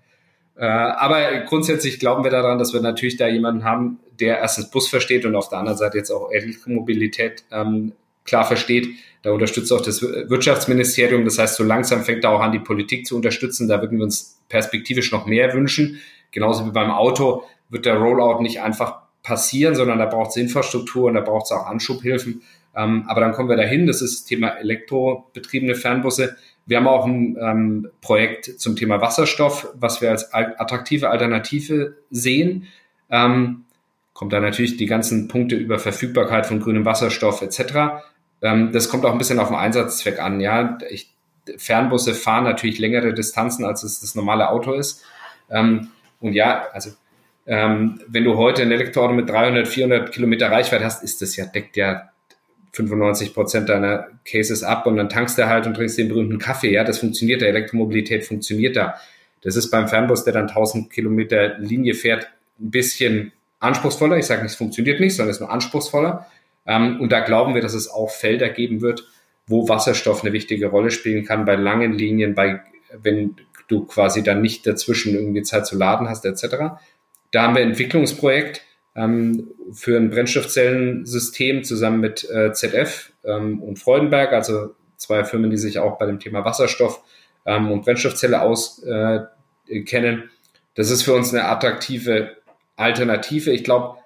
äh, 0.57 0.67
aber 0.67 1.41
grundsätzlich 1.49 1.99
glauben 1.99 2.23
wir 2.23 2.31
daran, 2.31 2.59
dass 2.59 2.73
wir 2.73 2.81
natürlich 2.81 3.17
da 3.17 3.27
jemanden 3.27 3.65
haben, 3.65 3.99
der 4.21 4.39
erstens 4.39 4.71
Bus 4.71 4.89
versteht 4.89 5.25
und 5.25 5.35
auf 5.35 5.49
der 5.49 5.59
anderen 5.59 5.79
Seite 5.79 5.99
jetzt 5.99 6.13
auch 6.13 6.31
Elektromobilität 6.31 7.43
ähm, 7.51 7.93
klar 8.25 8.45
versteht. 8.45 8.89
Da 9.23 9.33
unterstützt 9.33 9.73
auch 9.73 9.81
das 9.81 10.01
Wirtschaftsministerium. 10.01 11.25
Das 11.25 11.39
heißt, 11.39 11.57
so 11.57 11.65
langsam 11.65 12.05
fängt 12.05 12.23
da 12.23 12.29
auch 12.29 12.41
an, 12.41 12.53
die 12.53 12.61
Politik 12.61 13.07
zu 13.07 13.17
unterstützen. 13.17 13.69
Da 13.69 13.81
würden 13.81 13.99
wir 13.99 14.05
uns 14.05 14.41
perspektivisch 14.49 15.11
noch 15.11 15.27
mehr 15.27 15.53
wünschen. 15.55 16.01
Genauso 16.31 16.67
wie 16.67 16.71
beim 16.71 16.91
Auto 16.91 17.43
wird 17.69 17.85
der 17.85 17.97
Rollout 17.97 18.43
nicht 18.43 18.61
einfach 18.61 19.03
passieren, 19.31 19.77
sondern 19.77 20.01
da 20.01 20.07
braucht 20.07 20.31
es 20.31 20.37
Infrastruktur 20.37 21.05
und 21.05 21.15
da 21.15 21.21
braucht 21.21 21.45
es 21.45 21.53
auch 21.53 21.67
Anschubhilfen. 21.67 22.43
Ähm, 22.75 23.05
aber 23.07 23.21
dann 23.21 23.31
kommen 23.31 23.49
wir 23.49 23.57
dahin, 23.57 23.87
das 23.87 24.03
ist 24.03 24.19
das 24.19 24.25
Thema 24.25 24.49
elektrobetriebene 24.59 25.77
Fernbusse. 25.77 26.37
Wir 26.67 26.79
haben 26.79 26.89
auch 26.89 27.07
ein 27.07 27.37
ähm, 27.41 27.89
Projekt 28.01 28.61
zum 28.61 28.75
Thema 28.75 29.01
Wasserstoff, 29.01 29.69
was 29.75 30.01
wir 30.01 30.11
als 30.11 30.35
attraktive 30.35 31.11
Alternative 31.11 31.97
sehen. 32.11 32.67
Ähm, 33.09 33.67
kommt 34.13 34.33
da 34.33 34.41
natürlich 34.41 34.77
die 34.77 34.87
ganzen 34.87 35.29
Punkte 35.29 35.55
über 35.55 35.79
Verfügbarkeit 35.79 36.47
von 36.47 36.59
grünem 36.59 36.85
Wasserstoff 36.85 37.41
etc. 37.41 38.03
Ähm, 38.43 38.73
das 38.73 38.89
kommt 38.89 39.05
auch 39.05 39.13
ein 39.13 39.19
bisschen 39.19 39.39
auf 39.39 39.49
den 39.49 39.57
Einsatzzweck 39.57 40.19
an. 40.19 40.41
Ja, 40.41 40.77
ich, 40.91 41.15
Fernbusse 41.57 42.15
fahren 42.15 42.45
natürlich 42.45 42.81
längere 42.81 43.15
Distanzen, 43.15 43.65
als 43.65 43.85
es 43.85 44.01
das 44.01 44.17
normale 44.17 44.51
Auto 44.51 44.73
ist. 44.73 45.05
Ähm, 45.51 45.89
und 46.21 46.33
ja, 46.33 46.65
also 46.73 46.91
ähm, 47.47 48.01
wenn 48.07 48.25
du 48.25 48.37
heute 48.37 48.63
ein 48.63 48.73
Elektroauto 48.73 49.13
mit 49.13 49.29
300, 49.29 49.67
400 49.67 50.13
Kilometer 50.13 50.51
Reichweite 50.51 50.85
hast, 50.85 51.03
ist 51.03 51.23
das 51.23 51.37
ja, 51.37 51.47
deckt 51.47 51.77
ja 51.77 52.11
95 52.73 53.35
Prozent 53.35 53.69
deiner 53.69 54.09
Cases 54.25 54.63
ab 54.63 54.87
und 54.87 54.97
dann 54.97 55.09
tankst 55.09 55.39
du 55.39 55.49
halt 55.49 55.67
und 55.67 55.75
trinkst 55.75 55.99
den 55.99 56.09
berühmten 56.09 56.39
Kaffee. 56.39 56.73
Ja, 56.73 56.85
das 56.85 56.99
funktioniert 56.99 57.43
da. 57.43 57.47
Elektromobilität 57.47 58.25
funktioniert 58.25 58.77
da. 58.77 58.95
Das 59.43 59.57
ist 59.57 59.71
beim 59.71 59.89
Fernbus, 59.89 60.25
der 60.25 60.33
dann 60.33 60.49
1000 60.49 60.91
Kilometer 60.91 61.59
Linie 61.59 61.95
fährt, 61.95 62.29
ein 62.61 62.71
bisschen 62.71 63.33
anspruchsvoller. 63.59 64.19
Ich 64.19 64.27
sage 64.27 64.43
nicht, 64.43 64.53
es 64.53 64.59
funktioniert 64.59 65.01
nicht, 65.01 65.17
sondern 65.17 65.31
es 65.31 65.37
ist 65.37 65.41
nur 65.41 65.51
anspruchsvoller. 65.51 66.27
Ähm, 66.67 67.01
und 67.01 67.11
da 67.11 67.21
glauben 67.21 67.55
wir, 67.55 67.63
dass 67.63 67.75
es 67.75 67.91
auch 67.91 68.11
Felder 68.11 68.51
geben 68.51 68.81
wird, 68.83 69.07
wo 69.47 69.69
Wasserstoff 69.69 70.23
eine 70.23 70.33
wichtige 70.33 70.67
Rolle 70.67 70.91
spielen 70.91 71.25
kann 71.25 71.45
bei 71.45 71.57
langen 71.57 71.93
Linien, 71.93 72.35
bei 72.35 72.61
wenn 73.03 73.37
du 73.69 73.85
quasi 73.85 74.23
dann 74.23 74.43
nicht 74.43 74.67
dazwischen 74.67 75.15
irgendwie 75.15 75.43
Zeit 75.43 75.67
zu 75.67 75.77
laden 75.77 76.09
hast, 76.09 76.25
etc. 76.25 76.81
Da 77.31 77.43
haben 77.43 77.55
wir 77.55 77.63
ein 77.63 77.71
Entwicklungsprojekt 77.71 78.63
ähm, 78.97 79.51
für 79.73 79.97
ein 79.97 80.11
Brennstoffzellensystem 80.11 81.65
zusammen 81.65 82.01
mit 82.01 82.29
äh, 82.31 82.53
ZF 82.53 83.13
ähm, 83.25 83.63
und 83.63 83.79
Freudenberg, 83.79 84.33
also 84.33 84.75
zwei 84.97 85.25
Firmen, 85.25 85.51
die 85.51 85.57
sich 85.57 85.79
auch 85.79 85.99
bei 85.99 86.07
dem 86.07 86.19
Thema 86.19 86.45
Wasserstoff 86.45 87.03
ähm, 87.47 87.71
und 87.71 87.85
Brennstoffzelle 87.85 88.43
auskennen. 88.43 89.23
Äh, 89.67 90.29
das 90.75 90.91
ist 90.91 91.03
für 91.03 91.15
uns 91.15 91.33
eine 91.33 91.45
attraktive 91.47 92.37
Alternative. 92.77 93.51
Ich 93.51 93.65
glaube, 93.65 93.99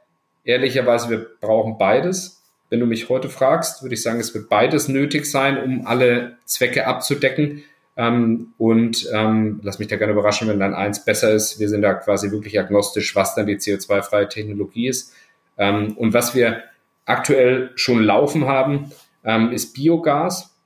ehrlicherweise, 0.44 1.10
wir 1.10 1.26
brauchen 1.40 1.78
beides. 1.78 2.42
Wenn 2.70 2.80
du 2.80 2.86
mich 2.86 3.08
heute 3.08 3.28
fragst, 3.28 3.82
würde 3.82 3.94
ich 3.94 4.02
sagen, 4.02 4.20
es 4.20 4.34
wird 4.34 4.48
beides 4.48 4.88
nötig 4.88 5.26
sein, 5.26 5.62
um 5.62 5.86
alle 5.86 6.38
Zwecke 6.44 6.86
abzudecken. 6.86 7.62
Ähm, 7.96 8.54
und 8.58 9.08
ähm, 9.12 9.60
lass 9.62 9.78
mich 9.78 9.88
da 9.88 9.96
gerne 9.96 10.12
überraschen, 10.12 10.48
wenn 10.48 10.58
dann 10.58 10.74
eins 10.74 11.04
besser 11.04 11.32
ist. 11.32 11.60
Wir 11.60 11.68
sind 11.68 11.82
da 11.82 11.94
quasi 11.94 12.30
wirklich 12.30 12.58
agnostisch, 12.58 13.14
was 13.14 13.34
dann 13.34 13.46
die 13.46 13.56
CO2-freie 13.56 14.28
Technologie 14.28 14.88
ist. 14.88 15.12
Ähm, 15.58 15.96
und 15.96 16.12
was 16.12 16.34
wir 16.34 16.62
aktuell 17.04 17.70
schon 17.76 18.02
laufen 18.02 18.46
haben, 18.46 18.90
ähm, 19.24 19.52
ist 19.52 19.74
Biogas 19.74 20.56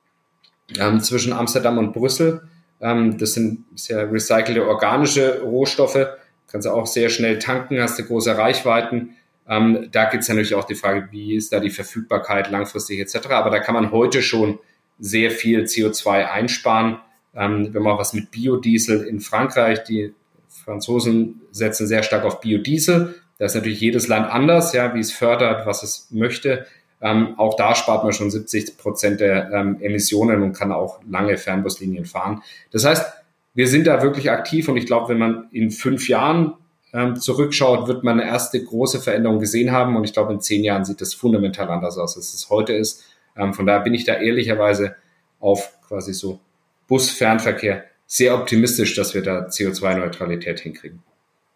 ähm, 0.78 1.00
zwischen 1.00 1.32
Amsterdam 1.32 1.76
und 1.76 1.92
Brüssel. 1.92 2.42
Ähm, 2.80 3.18
das 3.18 3.34
sind 3.34 3.66
sehr 3.74 4.10
recycelte 4.10 4.66
organische 4.66 5.42
Rohstoffe. 5.42 6.06
Kannst 6.50 6.66
du 6.66 6.70
auch 6.70 6.86
sehr 6.86 7.10
schnell 7.10 7.38
tanken, 7.38 7.80
hast 7.80 7.98
du 7.98 8.04
große 8.04 8.36
Reichweiten. 8.36 9.14
Da 9.46 10.04
gibt 10.10 10.22
es 10.22 10.28
natürlich 10.28 10.54
auch 10.54 10.64
die 10.64 10.74
Frage, 10.74 11.08
wie 11.10 11.34
ist 11.34 11.54
da 11.54 11.60
die 11.60 11.70
Verfügbarkeit 11.70 12.50
langfristig 12.50 13.00
etc. 13.00 13.28
Aber 13.30 13.48
da 13.48 13.60
kann 13.60 13.74
man 13.74 13.92
heute 13.92 14.20
schon 14.22 14.58
sehr 14.98 15.30
viel 15.30 15.62
CO2 15.62 16.26
einsparen. 16.26 16.98
Ähm, 17.38 17.72
wenn 17.72 17.82
man 17.82 17.98
was 17.98 18.12
mit 18.12 18.30
Biodiesel 18.30 19.06
in 19.06 19.20
Frankreich, 19.20 19.84
die 19.84 20.12
Franzosen 20.48 21.40
setzen 21.52 21.86
sehr 21.86 22.02
stark 22.02 22.24
auf 22.24 22.40
Biodiesel. 22.40 23.14
Da 23.38 23.46
ist 23.46 23.54
natürlich 23.54 23.80
jedes 23.80 24.08
Land 24.08 24.28
anders, 24.30 24.72
ja, 24.72 24.94
wie 24.94 25.00
es 25.00 25.12
fördert, 25.12 25.66
was 25.66 25.82
es 25.82 26.08
möchte. 26.10 26.66
Ähm, 27.00 27.38
auch 27.38 27.54
da 27.54 27.74
spart 27.74 28.02
man 28.02 28.12
schon 28.12 28.30
70 28.30 28.76
Prozent 28.76 29.20
der 29.20 29.52
ähm, 29.52 29.78
Emissionen 29.80 30.42
und 30.42 30.52
kann 30.52 30.72
auch 30.72 31.00
lange 31.08 31.38
Fernbuslinien 31.38 32.04
fahren. 32.04 32.42
Das 32.72 32.84
heißt, 32.84 33.06
wir 33.54 33.68
sind 33.68 33.86
da 33.86 34.02
wirklich 34.02 34.30
aktiv 34.30 34.68
und 34.68 34.76
ich 34.76 34.86
glaube, 34.86 35.08
wenn 35.10 35.18
man 35.18 35.48
in 35.52 35.70
fünf 35.70 36.08
Jahren 36.08 36.54
ähm, 36.92 37.16
zurückschaut, 37.16 37.86
wird 37.86 38.02
man 38.02 38.20
eine 38.20 38.28
erste 38.28 38.62
große 38.62 39.00
Veränderung 39.00 39.38
gesehen 39.38 39.72
haben. 39.72 39.96
Und 39.96 40.04
ich 40.04 40.12
glaube, 40.12 40.32
in 40.32 40.40
zehn 40.40 40.64
Jahren 40.64 40.84
sieht 40.84 41.00
das 41.00 41.14
fundamental 41.14 41.68
anders 41.68 41.98
aus, 41.98 42.16
als 42.16 42.34
es 42.34 42.50
heute 42.50 42.72
ist. 42.72 43.04
Ähm, 43.36 43.54
von 43.54 43.66
daher 43.66 43.80
bin 43.80 43.94
ich 43.94 44.04
da 44.04 44.14
ehrlicherweise 44.14 44.96
auf 45.38 45.78
quasi 45.86 46.12
so 46.12 46.40
Busfernverkehr 46.88 47.84
sehr 48.06 48.34
optimistisch, 48.34 48.94
dass 48.96 49.14
wir 49.14 49.22
da 49.22 49.46
CO2-Neutralität 49.46 50.60
hinkriegen. 50.60 51.02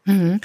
Mhm. 0.05 0.41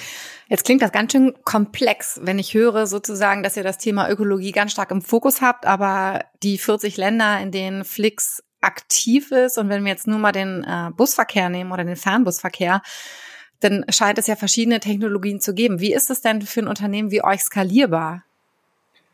Jetzt 0.48 0.65
klingt 0.65 0.82
das 0.82 0.91
ganz 0.91 1.12
schön 1.12 1.34
komplex, 1.44 2.20
wenn 2.24 2.39
ich 2.39 2.53
höre 2.53 2.88
sozusagen, 2.88 3.44
dass 3.44 3.58
ihr 3.58 3.63
das 3.63 3.77
Thema 3.77 4.10
Ökologie 4.10 4.51
ganz 4.51 4.72
stark 4.72 4.91
im 4.91 5.01
Fokus 5.01 5.41
habt, 5.41 5.65
aber 5.65 6.25
die 6.44 6.58
40 6.58 6.96
Länder, 6.98 7.39
in 7.41 7.51
denen 7.51 7.84
Flix 7.84 8.44
aktiv 8.62 9.32
ist 9.32 9.58
und 9.58 9.70
wenn 9.70 9.84
wir 9.84 9.91
jetzt 9.91 10.08
nur 10.08 10.20
mal 10.20 10.32
den 10.32 10.63
äh, 10.63 10.89
Busverkehr 10.96 11.50
nehmen 11.50 11.72
oder 11.72 11.84
den 11.84 11.96
Fernbusverkehr, 11.96 12.82
dann 13.60 13.86
scheint 13.89 14.20
es 14.20 14.27
ja 14.27 14.36
verschiedene 14.36 14.79
Technologien 14.79 15.39
zu 15.39 15.53
geben. 15.53 15.79
Wie 15.79 15.94
ist 15.94 16.10
es 16.10 16.22
denn 16.22 16.41
für 16.41 16.62
ein 16.62 16.67
Unternehmen 16.67 17.12
wie 17.12 17.24
euch 17.24 17.41
skalierbar? 17.41 18.24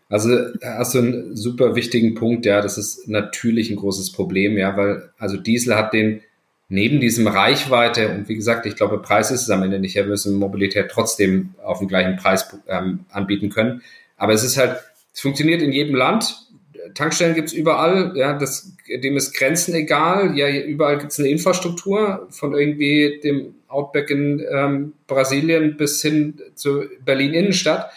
Also 0.09 0.37
hast 0.61 0.93
du 0.93 0.99
einen 0.99 1.35
super 1.35 1.75
wichtigen 1.75 2.13
Punkt, 2.13 2.45
ja, 2.45 2.61
das 2.61 2.77
ist 2.77 3.07
natürlich 3.07 3.69
ein 3.69 3.77
großes 3.77 4.11
Problem, 4.11 4.57
ja, 4.57 4.75
weil 4.77 5.09
also 5.17 5.37
Diesel 5.37 5.75
hat 5.75 5.93
den 5.93 6.21
neben 6.69 6.99
diesem 6.99 7.27
Reichweite 7.27 8.09
und 8.09 8.29
wie 8.29 8.35
gesagt, 8.35 8.65
ich 8.65 8.75
glaube, 8.75 8.99
Preis 8.99 9.31
ist 9.31 9.43
es 9.43 9.49
am 9.49 9.63
Ende 9.63 9.79
nicht, 9.79 9.93
ja, 9.93 10.03
wir 10.03 10.09
müssen 10.09 10.35
Mobilität 10.35 10.89
trotzdem 10.89 11.53
auf 11.63 11.79
dem 11.79 11.87
gleichen 11.87 12.15
Preis 12.15 12.47
ähm, 12.67 13.05
anbieten 13.11 13.49
können. 13.49 13.81
Aber 14.17 14.33
es 14.33 14.43
ist 14.43 14.57
halt, 14.57 14.79
es 15.13 15.19
funktioniert 15.19 15.61
in 15.61 15.71
jedem 15.71 15.95
Land. 15.95 16.35
Tankstellen 16.95 17.35
gibt's 17.35 17.53
überall, 17.53 18.13
ja, 18.15 18.37
das, 18.37 18.71
dem 18.87 19.17
ist 19.17 19.35
Grenzen 19.35 19.75
egal, 19.75 20.37
ja, 20.37 20.49
überall 20.49 20.97
gibt's 20.97 21.19
eine 21.19 21.29
Infrastruktur 21.29 22.27
von 22.31 22.53
irgendwie 22.53 23.19
dem 23.23 23.55
Outback 23.67 24.09
in 24.09 24.43
ähm, 24.51 24.93
Brasilien 25.07 25.77
bis 25.77 26.01
hin 26.01 26.39
zu 26.55 26.85
Berlin 27.05 27.33
Innenstadt. 27.33 27.91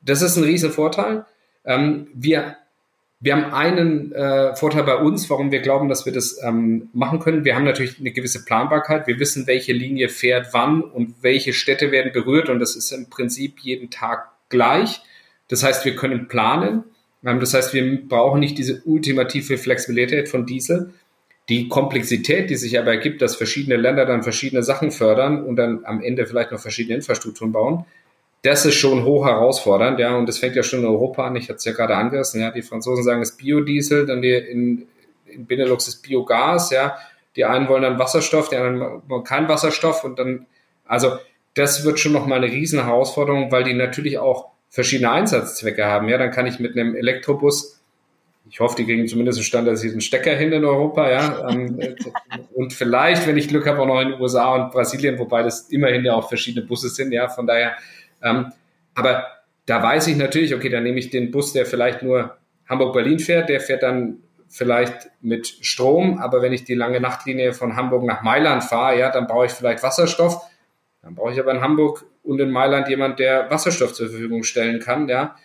Das 0.00 0.22
ist 0.22 0.36
ein 0.36 0.44
riesen 0.44 0.70
Vorteil. 0.70 1.24
Ähm, 1.64 2.08
wir, 2.14 2.56
wir 3.20 3.36
haben 3.36 3.52
einen 3.54 4.12
äh, 4.12 4.54
Vorteil 4.56 4.84
bei 4.84 4.96
uns, 4.96 5.30
warum 5.30 5.52
wir 5.52 5.60
glauben, 5.60 5.88
dass 5.88 6.06
wir 6.06 6.12
das 6.12 6.38
ähm, 6.42 6.88
machen 6.92 7.20
können. 7.20 7.44
Wir 7.44 7.54
haben 7.54 7.64
natürlich 7.64 7.98
eine 8.00 8.10
gewisse 8.10 8.44
Planbarkeit. 8.44 9.06
Wir 9.06 9.18
wissen, 9.18 9.46
welche 9.46 9.72
Linie 9.72 10.08
fährt 10.08 10.48
wann 10.52 10.82
und 10.82 11.14
welche 11.22 11.52
Städte 11.52 11.92
werden 11.92 12.12
berührt 12.12 12.48
und 12.48 12.58
das 12.58 12.76
ist 12.76 12.90
im 12.90 13.08
Prinzip 13.08 13.60
jeden 13.60 13.90
Tag 13.90 14.28
gleich. 14.48 15.02
Das 15.48 15.62
heißt, 15.62 15.84
wir 15.84 15.96
können 15.96 16.28
planen. 16.28 16.84
Ähm, 17.24 17.40
das 17.40 17.54
heißt, 17.54 17.74
wir 17.74 18.08
brauchen 18.08 18.40
nicht 18.40 18.58
diese 18.58 18.82
ultimative 18.84 19.58
Flexibilität 19.58 20.28
von 20.28 20.46
Diesel, 20.46 20.92
die 21.48 21.68
Komplexität, 21.68 22.50
die 22.50 22.56
sich 22.56 22.78
aber 22.78 22.92
ergibt, 22.92 23.20
dass 23.20 23.36
verschiedene 23.36 23.76
Länder 23.76 24.06
dann 24.06 24.22
verschiedene 24.22 24.62
Sachen 24.62 24.90
fördern 24.90 25.44
und 25.44 25.56
dann 25.56 25.84
am 25.84 26.02
Ende 26.02 26.26
vielleicht 26.26 26.52
noch 26.52 26.60
verschiedene 26.60 26.96
Infrastrukturen 26.96 27.52
bauen, 27.52 27.84
das 28.42 28.66
ist 28.66 28.74
schon 28.74 29.04
hoch 29.04 29.24
herausfordernd, 29.24 30.00
ja, 30.00 30.16
und 30.16 30.28
das 30.28 30.38
fängt 30.38 30.56
ja 30.56 30.62
schon 30.62 30.80
in 30.80 30.86
Europa 30.86 31.26
an. 31.26 31.36
Ich 31.36 31.44
hatte 31.44 31.56
es 31.56 31.64
ja 31.64 31.72
gerade 31.72 31.96
angerissen, 31.96 32.40
ja, 32.40 32.50
die 32.50 32.62
Franzosen 32.62 33.04
sagen 33.04 33.22
es 33.22 33.30
ist 33.30 33.36
Biodiesel, 33.36 34.06
dann 34.06 34.20
die 34.20 34.32
in, 34.32 34.86
in 35.26 35.46
Benelux 35.46 35.86
ist 35.86 36.02
Biogas, 36.02 36.70
ja, 36.70 36.96
die 37.36 37.44
einen 37.44 37.68
wollen 37.68 37.82
dann 37.82 37.98
Wasserstoff, 37.98 38.48
die 38.48 38.56
anderen 38.56 39.02
wollen 39.08 39.24
keinen 39.24 39.48
Wasserstoff 39.48 40.02
und 40.04 40.18
dann, 40.18 40.46
also 40.86 41.12
das 41.54 41.84
wird 41.84 42.00
schon 42.00 42.12
nochmal 42.12 42.42
eine 42.42 42.52
riesen 42.52 42.84
Herausforderung, 42.84 43.52
weil 43.52 43.62
die 43.62 43.74
natürlich 43.74 44.18
auch 44.18 44.50
verschiedene 44.70 45.12
Einsatzzwecke 45.12 45.84
haben, 45.84 46.08
ja, 46.08 46.18
dann 46.18 46.32
kann 46.32 46.46
ich 46.46 46.58
mit 46.58 46.76
einem 46.76 46.96
Elektrobus 46.96 47.78
ich 48.50 48.60
hoffe, 48.60 48.76
die 48.76 48.84
kriegen 48.84 49.06
zumindest 49.06 49.38
einen 49.38 49.44
standardisierten 49.44 50.00
Stecker 50.00 50.34
hin 50.34 50.52
in 50.52 50.64
Europa, 50.64 51.10
ja. 51.10 51.48
Ähm, 51.48 51.78
und 52.54 52.72
vielleicht, 52.72 53.26
wenn 53.26 53.36
ich 53.36 53.48
Glück 53.48 53.66
habe, 53.66 53.80
auch 53.80 53.86
noch 53.86 54.00
in 54.00 54.10
den 54.10 54.20
USA 54.20 54.54
und 54.54 54.72
Brasilien, 54.72 55.18
wobei 55.18 55.42
das 55.42 55.68
immerhin 55.70 56.04
ja 56.04 56.14
auch 56.14 56.28
verschiedene 56.28 56.66
Busse 56.66 56.88
sind, 56.88 57.12
ja. 57.12 57.28
Von 57.28 57.46
daher, 57.46 57.76
ähm, 58.22 58.52
aber 58.94 59.26
da 59.66 59.82
weiß 59.82 60.08
ich 60.08 60.16
natürlich, 60.16 60.54
okay, 60.54 60.68
dann 60.68 60.82
nehme 60.82 60.98
ich 60.98 61.10
den 61.10 61.30
Bus, 61.30 61.52
der 61.52 61.66
vielleicht 61.66 62.02
nur 62.02 62.36
Hamburg-Berlin 62.68 63.18
fährt, 63.18 63.48
der 63.48 63.60
fährt 63.60 63.82
dann 63.82 64.18
vielleicht 64.48 65.10
mit 65.22 65.46
Strom, 65.46 66.18
aber 66.18 66.42
wenn 66.42 66.52
ich 66.52 66.64
die 66.64 66.74
lange 66.74 67.00
Nachtlinie 67.00 67.54
von 67.54 67.74
Hamburg 67.74 68.04
nach 68.04 68.22
Mailand 68.22 68.62
fahre, 68.62 68.98
ja, 68.98 69.10
dann 69.10 69.26
brauche 69.26 69.46
ich 69.46 69.52
vielleicht 69.52 69.82
Wasserstoff. 69.82 70.42
Dann 71.02 71.14
brauche 71.14 71.32
ich 71.32 71.40
aber 71.40 71.52
in 71.52 71.62
Hamburg 71.62 72.04
und 72.22 72.40
in 72.40 72.50
Mailand 72.50 72.88
jemand, 72.88 73.18
der 73.18 73.50
Wasserstoff 73.50 73.94
zur 73.94 74.08
Verfügung 74.08 74.42
stellen 74.42 74.78
kann, 74.80 75.08
ja. 75.08 75.36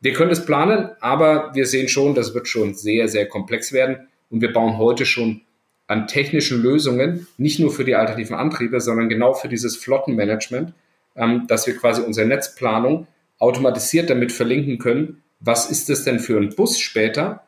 Wir 0.00 0.12
können 0.12 0.30
es 0.30 0.46
planen, 0.46 0.90
aber 1.00 1.54
wir 1.54 1.66
sehen 1.66 1.88
schon, 1.88 2.14
das 2.14 2.32
wird 2.32 2.46
schon 2.46 2.74
sehr, 2.74 3.08
sehr 3.08 3.26
komplex 3.26 3.72
werden. 3.72 4.08
Und 4.30 4.40
wir 4.40 4.52
bauen 4.52 4.78
heute 4.78 5.04
schon 5.04 5.42
an 5.88 6.06
technischen 6.06 6.62
Lösungen, 6.62 7.26
nicht 7.36 7.58
nur 7.58 7.72
für 7.72 7.84
die 7.84 7.96
alternativen 7.96 8.36
Antriebe, 8.36 8.80
sondern 8.80 9.08
genau 9.08 9.34
für 9.34 9.48
dieses 9.48 9.76
Flottenmanagement, 9.76 10.72
ähm, 11.18 11.46
dass 11.48 11.66
wir 11.66 11.76
quasi 11.76 12.00
unsere 12.00 12.26
Netzplanung 12.26 13.06
automatisiert 13.38 14.08
damit 14.08 14.32
verlinken 14.32 14.78
können, 14.78 15.22
was 15.40 15.70
ist 15.70 15.88
das 15.88 16.04
denn 16.04 16.20
für 16.20 16.38
ein 16.38 16.54
Bus 16.54 16.78
später 16.78 17.42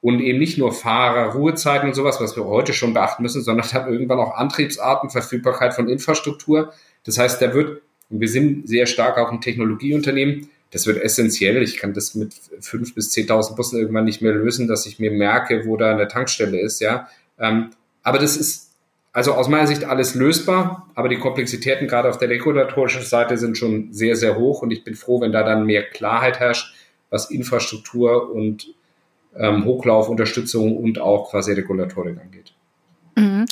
und 0.00 0.20
eben 0.20 0.38
nicht 0.38 0.58
nur 0.58 0.72
Fahrer, 0.72 1.32
Ruhezeiten 1.34 1.88
und 1.88 1.94
sowas, 1.94 2.20
was 2.20 2.36
wir 2.36 2.46
heute 2.46 2.72
schon 2.72 2.94
beachten 2.94 3.22
müssen, 3.22 3.42
sondern 3.42 3.68
dann 3.72 3.92
irgendwann 3.92 4.18
auch 4.18 4.34
Antriebsarten, 4.34 5.10
Verfügbarkeit 5.10 5.74
von 5.74 5.88
Infrastruktur. 5.88 6.72
Das 7.04 7.18
heißt, 7.18 7.40
da 7.40 7.54
wird, 7.54 7.82
und 8.08 8.20
wir 8.20 8.28
sind 8.28 8.68
sehr 8.68 8.86
stark 8.86 9.18
auch 9.18 9.30
ein 9.30 9.40
Technologieunternehmen, 9.40 10.48
das 10.72 10.86
wird 10.86 11.02
essentiell. 11.02 11.62
Ich 11.62 11.78
kann 11.78 11.94
das 11.94 12.14
mit 12.14 12.32
fünf 12.60 12.94
bis 12.94 13.10
zehntausend 13.10 13.56
Bussen 13.56 13.78
irgendwann 13.78 14.04
nicht 14.04 14.22
mehr 14.22 14.32
lösen, 14.32 14.68
dass 14.68 14.86
ich 14.86 14.98
mir 14.98 15.10
merke, 15.10 15.66
wo 15.66 15.76
da 15.76 15.90
eine 15.90 16.08
Tankstelle 16.08 16.60
ist, 16.60 16.80
ja. 16.80 17.08
Ähm, 17.38 17.70
aber 18.02 18.18
das 18.18 18.36
ist 18.36 18.69
also 19.12 19.34
aus 19.34 19.48
meiner 19.48 19.66
Sicht 19.66 19.84
alles 19.84 20.14
lösbar, 20.14 20.88
aber 20.94 21.08
die 21.08 21.18
Komplexitäten 21.18 21.88
gerade 21.88 22.08
auf 22.08 22.18
der 22.18 22.28
regulatorischen 22.28 23.02
Seite 23.02 23.38
sind 23.38 23.58
schon 23.58 23.92
sehr, 23.92 24.14
sehr 24.14 24.36
hoch 24.36 24.62
und 24.62 24.70
ich 24.70 24.84
bin 24.84 24.94
froh, 24.94 25.20
wenn 25.20 25.32
da 25.32 25.42
dann 25.42 25.66
mehr 25.66 25.82
Klarheit 25.82 26.38
herrscht, 26.38 26.74
was 27.10 27.30
Infrastruktur 27.30 28.32
und 28.32 28.72
ähm, 29.36 29.64
Hochlaufunterstützung 29.64 30.76
und 30.76 31.00
auch 31.00 31.30
quasi 31.30 31.52
Regulatorik 31.52 32.18
angeht. 32.20 32.52
Mhm. 33.16 33.46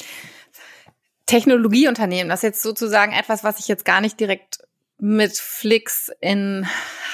Technologieunternehmen, 1.26 2.28
das 2.28 2.40
ist 2.40 2.44
jetzt 2.44 2.62
sozusagen 2.62 3.12
etwas, 3.12 3.44
was 3.44 3.58
ich 3.58 3.68
jetzt 3.68 3.84
gar 3.84 4.00
nicht 4.00 4.18
direkt 4.18 4.60
mit 4.98 5.36
Flix 5.36 6.10
in 6.20 6.66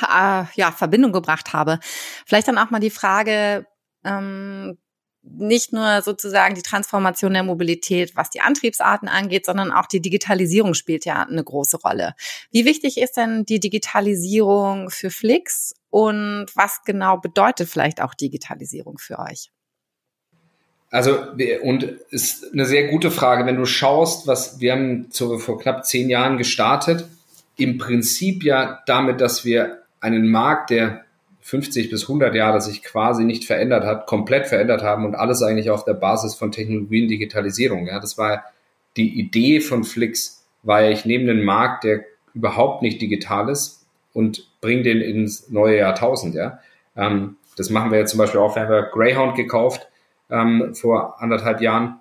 äh, 0.02 0.44
ja, 0.54 0.70
Verbindung 0.70 1.12
gebracht 1.12 1.52
habe. 1.52 1.80
Vielleicht 2.26 2.48
dann 2.48 2.58
auch 2.58 2.70
mal 2.70 2.80
die 2.80 2.90
Frage, 2.90 3.66
ähm, 4.04 4.78
nicht 5.26 5.72
nur 5.72 6.02
sozusagen 6.02 6.54
die 6.54 6.62
Transformation 6.62 7.32
der 7.32 7.42
Mobilität, 7.42 8.14
was 8.14 8.30
die 8.30 8.40
Antriebsarten 8.40 9.08
angeht, 9.08 9.46
sondern 9.46 9.72
auch 9.72 9.86
die 9.86 10.00
Digitalisierung 10.00 10.74
spielt 10.74 11.04
ja 11.04 11.22
eine 11.22 11.42
große 11.42 11.78
Rolle. 11.78 12.14
Wie 12.50 12.64
wichtig 12.64 12.98
ist 12.98 13.16
denn 13.16 13.44
die 13.44 13.60
Digitalisierung 13.60 14.90
für 14.90 15.10
Flix 15.10 15.74
und 15.90 16.46
was 16.54 16.82
genau 16.84 17.16
bedeutet 17.16 17.68
vielleicht 17.68 18.02
auch 18.02 18.14
Digitalisierung 18.14 18.98
für 18.98 19.18
euch? 19.18 19.50
Also, 20.90 21.18
und 21.62 21.82
ist 22.10 22.52
eine 22.52 22.66
sehr 22.66 22.86
gute 22.88 23.10
Frage. 23.10 23.46
Wenn 23.46 23.56
du 23.56 23.66
schaust, 23.66 24.28
was 24.28 24.60
wir 24.60 24.72
haben 24.72 25.10
zu, 25.10 25.38
vor 25.38 25.58
knapp 25.58 25.84
zehn 25.84 26.08
Jahren 26.08 26.38
gestartet, 26.38 27.08
im 27.56 27.78
Prinzip 27.78 28.44
ja 28.44 28.80
damit, 28.86 29.20
dass 29.20 29.44
wir 29.44 29.82
einen 30.00 30.28
Markt, 30.28 30.70
der 30.70 31.04
50 31.44 31.90
bis 31.90 32.04
100 32.04 32.34
Jahre 32.34 32.62
sich 32.62 32.82
quasi 32.82 33.22
nicht 33.22 33.44
verändert 33.44 33.84
hat, 33.84 34.06
komplett 34.06 34.46
verändert 34.46 34.82
haben 34.82 35.04
und 35.04 35.14
alles 35.14 35.42
eigentlich 35.42 35.68
auf 35.68 35.84
der 35.84 35.92
Basis 35.92 36.34
von 36.34 36.52
Technologie 36.52 37.02
und 37.02 37.08
Digitalisierung. 37.08 37.86
Ja, 37.86 38.00
das 38.00 38.16
war 38.16 38.44
die 38.96 39.20
Idee 39.20 39.60
von 39.60 39.84
Flix, 39.84 40.42
war 40.62 40.80
ja, 40.80 40.90
ich 40.90 41.04
nehme 41.04 41.30
einen 41.30 41.44
Markt, 41.44 41.84
der 41.84 42.06
überhaupt 42.32 42.80
nicht 42.80 43.02
digital 43.02 43.50
ist 43.50 43.86
und 44.14 44.48
bringe 44.62 44.84
den 44.84 45.02
ins 45.02 45.50
neue 45.50 45.76
Jahrtausend. 45.76 46.34
Ja, 46.34 46.60
ähm, 46.96 47.36
das 47.58 47.68
machen 47.68 47.90
wir 47.90 47.98
jetzt 47.98 48.12
zum 48.12 48.18
Beispiel 48.18 48.40
auch. 48.40 48.56
Wir 48.56 48.62
haben 48.66 48.86
Greyhound 48.90 49.36
gekauft 49.36 49.86
ähm, 50.30 50.74
vor 50.74 51.20
anderthalb 51.20 51.60
Jahren. 51.60 51.96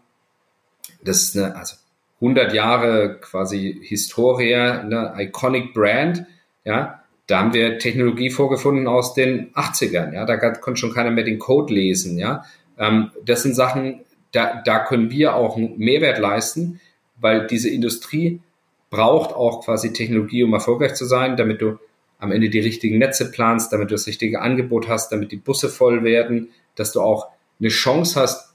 Das 1.04 1.22
ist 1.22 1.38
eine, 1.38 1.58
also 1.58 1.76
100 2.22 2.54
Jahre 2.54 3.20
quasi 3.20 3.78
Historie, 3.84 4.56
eine 4.56 5.16
iconic 5.18 5.74
Brand. 5.74 6.26
Ja, 6.64 7.03
da 7.28 7.40
haben 7.40 7.54
wir 7.54 7.80
Technologie 7.80 8.30
vorgefunden 8.30 8.88
aus 8.88 9.14
den 9.14 9.54
80ern. 9.54 10.14
Ja, 10.14 10.26
da 10.26 10.38
konnte 10.38 10.80
schon 10.80 10.94
keiner 10.94 11.12
mehr 11.12 11.24
den 11.24 11.40
Code 11.40 11.74
lesen. 11.74 12.18
Ja, 12.18 12.44
ähm, 12.78 13.12
das 13.26 13.44
sind 13.44 13.56
Sachen, 13.56 14.02
da, 14.32 14.62
da 14.66 14.80
können 14.80 15.12
wir 15.12 15.36
auch 15.36 15.56
einen 15.56 15.78
Mehrwert 15.78 16.20
leisten, 16.20 16.80
weil 17.20 17.48
diese 17.48 17.70
Industrie 17.70 18.42
braucht 18.90 19.34
auch 19.34 19.64
quasi 19.64 19.94
Technologie, 19.94 20.44
um 20.44 20.54
erfolgreich 20.54 20.96
zu 20.96 21.06
sein, 21.06 21.38
damit 21.38 21.62
du 21.62 21.80
am 22.20 22.32
Ende 22.32 22.50
die 22.50 22.60
richtigen 22.60 22.98
Netze 22.98 23.32
planst, 23.32 23.74
damit 23.74 23.90
du 23.90 23.96
das 23.96 24.08
richtige 24.08 24.42
Angebot 24.42 24.88
hast, 24.88 25.12
damit 25.12 25.32
die 25.32 25.38
Busse 25.38 25.70
voll 25.70 26.04
werden, 26.04 26.50
dass 26.76 26.92
du 26.92 27.02
auch 27.02 27.28
eine 27.60 27.70
Chance 27.70 28.20
hast, 28.20 28.54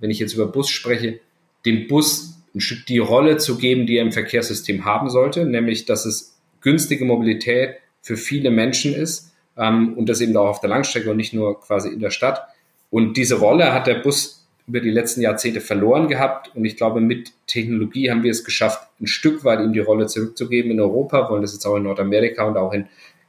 wenn 0.00 0.10
ich 0.10 0.18
jetzt 0.18 0.34
über 0.34 0.46
Bus 0.46 0.68
spreche, 0.68 1.20
dem 1.64 1.86
Bus 1.86 2.34
ein 2.54 2.60
Stück 2.60 2.86
die 2.86 2.98
Rolle 2.98 3.36
zu 3.38 3.58
geben, 3.58 3.86
die 3.86 3.96
er 3.96 4.02
im 4.02 4.12
Verkehrssystem 4.12 4.84
haben 4.84 5.10
sollte, 5.10 5.44
nämlich 5.44 5.86
dass 5.86 6.04
es 6.04 6.38
günstige 6.60 7.04
Mobilität 7.04 7.76
für 8.04 8.18
viele 8.18 8.50
Menschen 8.50 8.94
ist 8.94 9.32
ähm, 9.56 9.94
und 9.94 10.10
das 10.10 10.20
eben 10.20 10.36
auch 10.36 10.48
auf 10.48 10.60
der 10.60 10.68
Langstrecke 10.68 11.10
und 11.10 11.16
nicht 11.16 11.32
nur 11.32 11.58
quasi 11.58 11.88
in 11.88 12.00
der 12.00 12.10
Stadt. 12.10 12.46
Und 12.90 13.16
diese 13.16 13.36
Rolle 13.36 13.72
hat 13.72 13.86
der 13.86 13.94
Bus 13.94 14.46
über 14.66 14.80
die 14.80 14.90
letzten 14.90 15.22
Jahrzehnte 15.22 15.62
verloren 15.62 16.06
gehabt. 16.06 16.54
Und 16.54 16.66
ich 16.66 16.76
glaube, 16.76 17.00
mit 17.00 17.32
Technologie 17.46 18.10
haben 18.10 18.22
wir 18.22 18.30
es 18.30 18.44
geschafft, 18.44 18.86
ein 19.00 19.06
Stück 19.06 19.42
weit 19.42 19.60
ihm 19.60 19.72
die 19.72 19.80
Rolle 19.80 20.06
zurückzugeben 20.06 20.70
in 20.70 20.80
Europa, 20.80 21.30
wollen 21.30 21.40
das 21.40 21.54
jetzt 21.54 21.64
auch 21.64 21.76
in 21.76 21.84
Nordamerika 21.84 22.44
und 22.44 22.58
auch 22.58 22.74
in 22.74 22.86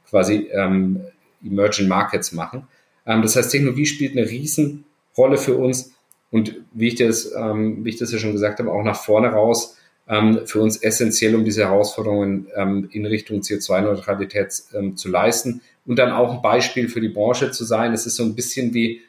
quasi 0.08 0.48
ähm, 0.52 1.00
Emerging 1.42 1.88
Markets 1.88 2.32
machen. 2.32 2.68
Ähm, 3.06 3.22
das 3.22 3.34
heißt, 3.34 3.50
Technologie 3.50 3.86
spielt 3.86 4.12
eine 4.14 4.28
Riesenrolle 4.28 5.38
für 5.38 5.56
uns. 5.56 5.94
Und 6.30 6.54
wie 6.72 6.88
ich 6.88 6.96
das, 6.96 7.32
ähm, 7.34 7.82
wie 7.82 7.90
ich 7.90 7.96
das 7.96 8.12
ja 8.12 8.18
schon 8.18 8.32
gesagt 8.32 8.58
habe, 8.58 8.70
auch 8.70 8.82
nach 8.82 8.96
vorne 8.96 9.28
raus 9.28 9.78
für 10.08 10.60
uns 10.60 10.76
essentiell, 10.76 11.34
um 11.34 11.44
diese 11.44 11.64
Herausforderungen 11.64 12.46
ähm, 12.54 12.88
in 12.92 13.06
Richtung 13.06 13.40
CO2-Neutralität 13.40 14.62
ähm, 14.72 14.96
zu 14.96 15.08
leisten 15.08 15.62
und 15.84 15.98
dann 15.98 16.12
auch 16.12 16.34
ein 16.34 16.42
Beispiel 16.42 16.88
für 16.88 17.00
die 17.00 17.08
Branche 17.08 17.50
zu 17.50 17.64
sein. 17.64 17.92
Es 17.92 18.06
ist 18.06 18.16
so 18.16 18.22
ein 18.22 18.36
bisschen 18.36 18.72
wie 18.72 19.02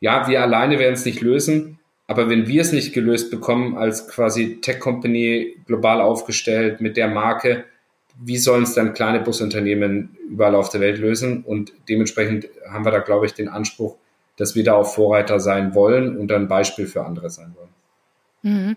ja, 0.00 0.28
wir 0.28 0.40
alleine 0.42 0.78
werden 0.78 0.94
es 0.94 1.04
nicht 1.04 1.20
lösen, 1.20 1.78
aber 2.06 2.28
wenn 2.28 2.48
wir 2.48 2.62
es 2.62 2.72
nicht 2.72 2.92
gelöst 2.92 3.30
bekommen, 3.30 3.76
als 3.76 4.08
quasi 4.08 4.60
Tech-Company 4.60 5.56
global 5.66 6.00
aufgestellt 6.00 6.80
mit 6.80 6.96
der 6.96 7.08
Marke, 7.08 7.64
wie 8.22 8.38
sollen 8.38 8.64
es 8.64 8.74
dann 8.74 8.94
kleine 8.94 9.20
Busunternehmen 9.20 10.16
überall 10.28 10.54
auf 10.54 10.70
der 10.70 10.80
Welt 10.80 10.98
lösen? 10.98 11.44
Und 11.44 11.72
dementsprechend 11.88 12.48
haben 12.68 12.84
wir 12.84 12.90
da, 12.90 12.98
glaube 12.98 13.26
ich, 13.26 13.34
den 13.34 13.48
Anspruch, 13.48 13.96
dass 14.36 14.54
wir 14.54 14.64
da 14.64 14.74
auch 14.74 14.92
Vorreiter 14.92 15.38
sein 15.38 15.74
wollen 15.74 16.16
und 16.16 16.28
dann 16.28 16.48
Beispiel 16.48 16.86
für 16.86 17.04
andere 17.04 17.30
sein 17.30 17.54
wollen. 17.56 17.70
Mhm. 18.42 18.76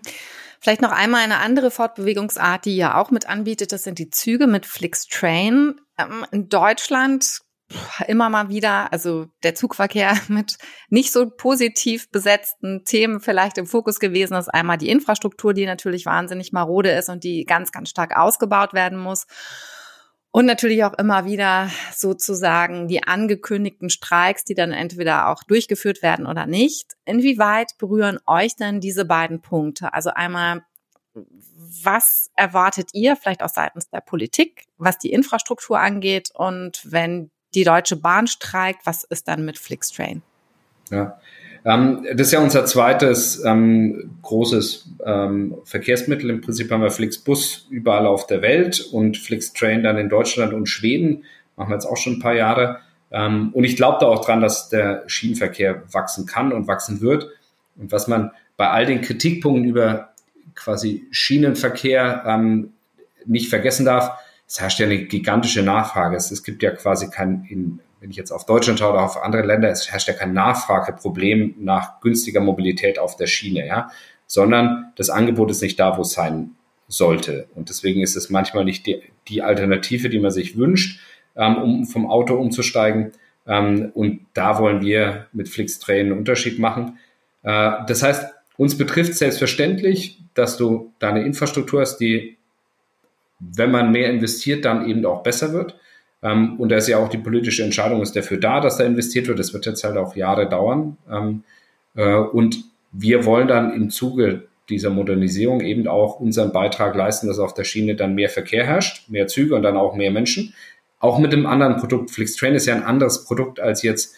Vielleicht 0.64 0.80
noch 0.80 0.92
einmal 0.92 1.20
eine 1.20 1.40
andere 1.40 1.70
Fortbewegungsart, 1.70 2.64
die 2.64 2.74
ihr 2.74 2.96
auch 2.96 3.10
mit 3.10 3.28
anbietet, 3.28 3.70
das 3.70 3.82
sind 3.82 3.98
die 3.98 4.08
Züge 4.08 4.46
mit 4.46 4.64
Flixtrain. 4.64 5.74
Ähm, 5.98 6.24
in 6.30 6.48
Deutschland 6.48 7.40
immer 8.06 8.30
mal 8.30 8.48
wieder, 8.48 8.90
also 8.90 9.26
der 9.42 9.54
Zugverkehr 9.54 10.16
mit 10.28 10.56
nicht 10.88 11.12
so 11.12 11.28
positiv 11.28 12.10
besetzten 12.10 12.82
Themen 12.86 13.20
vielleicht 13.20 13.58
im 13.58 13.66
Fokus 13.66 14.00
gewesen 14.00 14.38
ist. 14.38 14.48
Einmal 14.48 14.78
die 14.78 14.88
Infrastruktur, 14.88 15.52
die 15.52 15.66
natürlich 15.66 16.06
wahnsinnig 16.06 16.50
marode 16.52 16.92
ist 16.92 17.10
und 17.10 17.24
die 17.24 17.44
ganz, 17.44 17.70
ganz 17.70 17.90
stark 17.90 18.16
ausgebaut 18.16 18.72
werden 18.72 18.98
muss. 18.98 19.26
Und 20.34 20.46
natürlich 20.46 20.82
auch 20.82 20.94
immer 20.94 21.26
wieder 21.26 21.70
sozusagen 21.94 22.88
die 22.88 23.04
angekündigten 23.04 23.88
Streiks, 23.88 24.42
die 24.42 24.56
dann 24.56 24.72
entweder 24.72 25.28
auch 25.28 25.44
durchgeführt 25.44 26.02
werden 26.02 26.26
oder 26.26 26.46
nicht. 26.46 26.94
Inwieweit 27.04 27.78
berühren 27.78 28.18
euch 28.26 28.56
denn 28.56 28.80
diese 28.80 29.04
beiden 29.04 29.42
Punkte? 29.42 29.94
Also 29.94 30.10
einmal, 30.10 30.64
was 31.14 32.32
erwartet 32.34 32.90
ihr 32.94 33.14
vielleicht 33.14 33.44
auch 33.44 33.48
seitens 33.48 33.90
der 33.90 34.00
Politik, 34.00 34.64
was 34.76 34.98
die 34.98 35.12
Infrastruktur 35.12 35.78
angeht? 35.78 36.30
Und 36.34 36.80
wenn 36.82 37.30
die 37.54 37.62
Deutsche 37.62 37.94
Bahn 37.94 38.26
streikt, 38.26 38.86
was 38.86 39.04
ist 39.04 39.28
dann 39.28 39.44
mit 39.44 39.56
Flixtrain? 39.56 40.20
Ja, 40.90 41.16
ähm, 41.64 42.06
das 42.14 42.28
ist 42.28 42.32
ja 42.32 42.40
unser 42.40 42.66
zweites 42.66 43.42
ähm, 43.44 44.10
großes 44.22 44.88
ähm, 45.04 45.56
Verkehrsmittel. 45.64 46.28
Im 46.30 46.40
Prinzip 46.42 46.70
haben 46.70 46.82
wir 46.82 46.90
Flixbus 46.90 47.66
überall 47.70 48.06
auf 48.06 48.26
der 48.26 48.42
Welt 48.42 48.80
und 48.92 49.16
Flixtrain 49.16 49.82
dann 49.82 49.96
in 49.96 50.10
Deutschland 50.10 50.52
und 50.52 50.66
Schweden. 50.66 51.24
Machen 51.56 51.70
wir 51.70 51.76
jetzt 51.76 51.86
auch 51.86 51.96
schon 51.96 52.14
ein 52.14 52.20
paar 52.20 52.34
Jahre. 52.34 52.80
Ähm, 53.10 53.50
und 53.54 53.64
ich 53.64 53.76
glaube 53.76 53.98
da 54.00 54.06
auch 54.06 54.24
dran, 54.24 54.42
dass 54.42 54.68
der 54.68 55.04
Schienenverkehr 55.06 55.84
wachsen 55.92 56.26
kann 56.26 56.52
und 56.52 56.68
wachsen 56.68 57.00
wird. 57.00 57.28
Und 57.76 57.92
was 57.92 58.08
man 58.08 58.32
bei 58.56 58.68
all 58.68 58.84
den 58.84 59.00
Kritikpunkten 59.00 59.64
über 59.64 60.10
quasi 60.54 61.06
Schienenverkehr 61.10 62.24
ähm, 62.26 62.72
nicht 63.24 63.48
vergessen 63.48 63.86
darf, 63.86 64.18
es 64.46 64.60
herrscht 64.60 64.80
ja 64.80 64.86
eine 64.86 65.04
gigantische 65.06 65.62
Nachfrage. 65.62 66.16
Es, 66.16 66.30
es 66.30 66.42
gibt 66.42 66.62
ja 66.62 66.70
quasi 66.72 67.08
kein, 67.08 67.46
in, 67.48 67.80
wenn 68.04 68.10
ich 68.10 68.18
jetzt 68.18 68.32
auf 68.32 68.44
Deutschland 68.44 68.78
schaue 68.78 68.92
oder 68.92 69.02
auf 69.02 69.22
andere 69.22 69.46
Länder, 69.46 69.70
es 69.70 69.90
herrscht 69.90 70.08
ja 70.08 70.12
kein 70.12 70.34
Nachfrageproblem 70.34 71.54
nach 71.60 72.00
günstiger 72.02 72.40
Mobilität 72.40 72.98
auf 72.98 73.16
der 73.16 73.26
Schiene, 73.26 73.66
ja, 73.66 73.90
sondern 74.26 74.92
das 74.96 75.08
Angebot 75.08 75.50
ist 75.50 75.62
nicht 75.62 75.80
da, 75.80 75.96
wo 75.96 76.02
es 76.02 76.12
sein 76.12 76.50
sollte. 76.86 77.48
Und 77.54 77.70
deswegen 77.70 78.02
ist 78.02 78.14
es 78.14 78.28
manchmal 78.28 78.66
nicht 78.66 78.86
die, 78.86 79.00
die 79.26 79.40
Alternative, 79.40 80.10
die 80.10 80.18
man 80.18 80.32
sich 80.32 80.58
wünscht, 80.58 81.00
ähm, 81.34 81.56
um 81.56 81.86
vom 81.86 82.06
Auto 82.10 82.34
umzusteigen. 82.34 83.12
Ähm, 83.46 83.90
und 83.94 84.26
da 84.34 84.58
wollen 84.58 84.82
wir 84.82 85.28
mit 85.32 85.48
Flixtrain 85.48 86.00
einen 86.00 86.18
Unterschied 86.18 86.58
machen. 86.58 86.98
Äh, 87.42 87.70
das 87.86 88.02
heißt, 88.02 88.34
uns 88.58 88.76
betrifft 88.76 89.14
selbstverständlich, 89.14 90.20
dass 90.34 90.58
du 90.58 90.92
deine 90.98 91.22
Infrastruktur 91.22 91.80
hast, 91.80 91.96
die 91.96 92.36
wenn 93.40 93.70
man 93.70 93.92
mehr 93.92 94.10
investiert, 94.10 94.66
dann 94.66 94.86
eben 94.88 95.04
auch 95.06 95.22
besser 95.22 95.54
wird. 95.54 95.76
Ähm, 96.24 96.58
und 96.58 96.70
da 96.70 96.76
ist 96.76 96.88
ja 96.88 96.98
auch 96.98 97.08
die 97.08 97.18
politische 97.18 97.62
Entscheidung 97.62 98.02
ist 98.02 98.16
dafür 98.16 98.38
da, 98.38 98.60
dass 98.60 98.78
da 98.78 98.84
investiert 98.84 99.28
wird. 99.28 99.38
Das 99.38 99.52
wird 99.52 99.66
jetzt 99.66 99.84
halt 99.84 99.96
auch 99.96 100.16
Jahre 100.16 100.48
dauern. 100.48 100.96
Ähm, 101.08 101.44
äh, 101.94 102.16
und 102.16 102.64
wir 102.90 103.26
wollen 103.26 103.46
dann 103.46 103.72
im 103.74 103.90
Zuge 103.90 104.48
dieser 104.70 104.88
Modernisierung 104.88 105.60
eben 105.60 105.86
auch 105.86 106.20
unseren 106.20 106.52
Beitrag 106.52 106.94
leisten, 106.94 107.26
dass 107.26 107.38
auf 107.38 107.52
der 107.52 107.64
Schiene 107.64 107.94
dann 107.94 108.14
mehr 108.14 108.30
Verkehr 108.30 108.64
herrscht, 108.64 109.10
mehr 109.10 109.26
Züge 109.26 109.54
und 109.54 109.62
dann 109.62 109.76
auch 109.76 109.94
mehr 109.94 110.10
Menschen. 110.10 110.54
Auch 110.98 111.18
mit 111.18 111.34
dem 111.34 111.44
anderen 111.44 111.76
Produkt. 111.76 112.10
Flixtrain 112.10 112.54
ist 112.54 112.64
ja 112.64 112.74
ein 112.74 112.82
anderes 112.82 113.26
Produkt 113.26 113.60
als 113.60 113.82
jetzt 113.82 114.14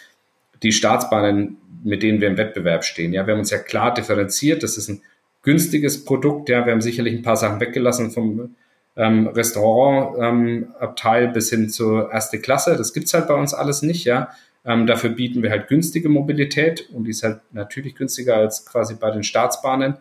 die 0.63 0.71
Staatsbahnen, 0.71 1.57
mit 1.83 2.05
denen 2.05 2.21
wir 2.21 2.29
im 2.29 2.39
Wettbewerb 2.39 2.85
stehen. 2.85 3.13
Ja, 3.13 3.27
wir 3.27 3.33
haben 3.33 3.41
uns 3.41 3.51
ja 3.51 3.59
klar 3.59 3.93
differenziert. 3.93 4.63
Das 4.63 4.77
ist 4.77 4.89
ein 4.89 5.03
günstiges 5.43 6.05
Produkt. 6.05 6.49
Ja, 6.49 6.65
wir 6.65 6.73
haben 6.73 6.81
sicherlich 6.81 7.15
ein 7.15 7.23
paar 7.23 7.37
Sachen 7.37 7.61
weggelassen 7.61 8.13
vom, 8.13 8.55
ähm, 8.97 9.29
Restaurantabteil 9.29 11.25
ähm, 11.25 11.33
bis 11.33 11.51
hin 11.51 11.69
zur 11.69 12.11
erste 12.13 12.41
Klasse. 12.41 12.77
Das 12.77 12.93
gibt's 12.93 13.15
halt 13.15 13.29
bei 13.29 13.35
uns 13.35 13.55
alles 13.55 13.83
nicht, 13.83 14.05
ja. 14.05 14.31
Ähm, 14.65 14.87
dafür 14.87 15.11
bieten 15.11 15.43
wir 15.43 15.51
halt 15.51 15.69
günstige 15.69 16.09
Mobilität 16.09 16.89
und 16.91 17.05
die 17.05 17.11
ist 17.11 17.23
halt 17.23 17.41
natürlich 17.53 17.95
günstiger 17.95 18.37
als 18.37 18.67
quasi 18.67 18.95
bei 18.95 19.11
den 19.11 19.23
Staatsbahnen. 19.23 19.97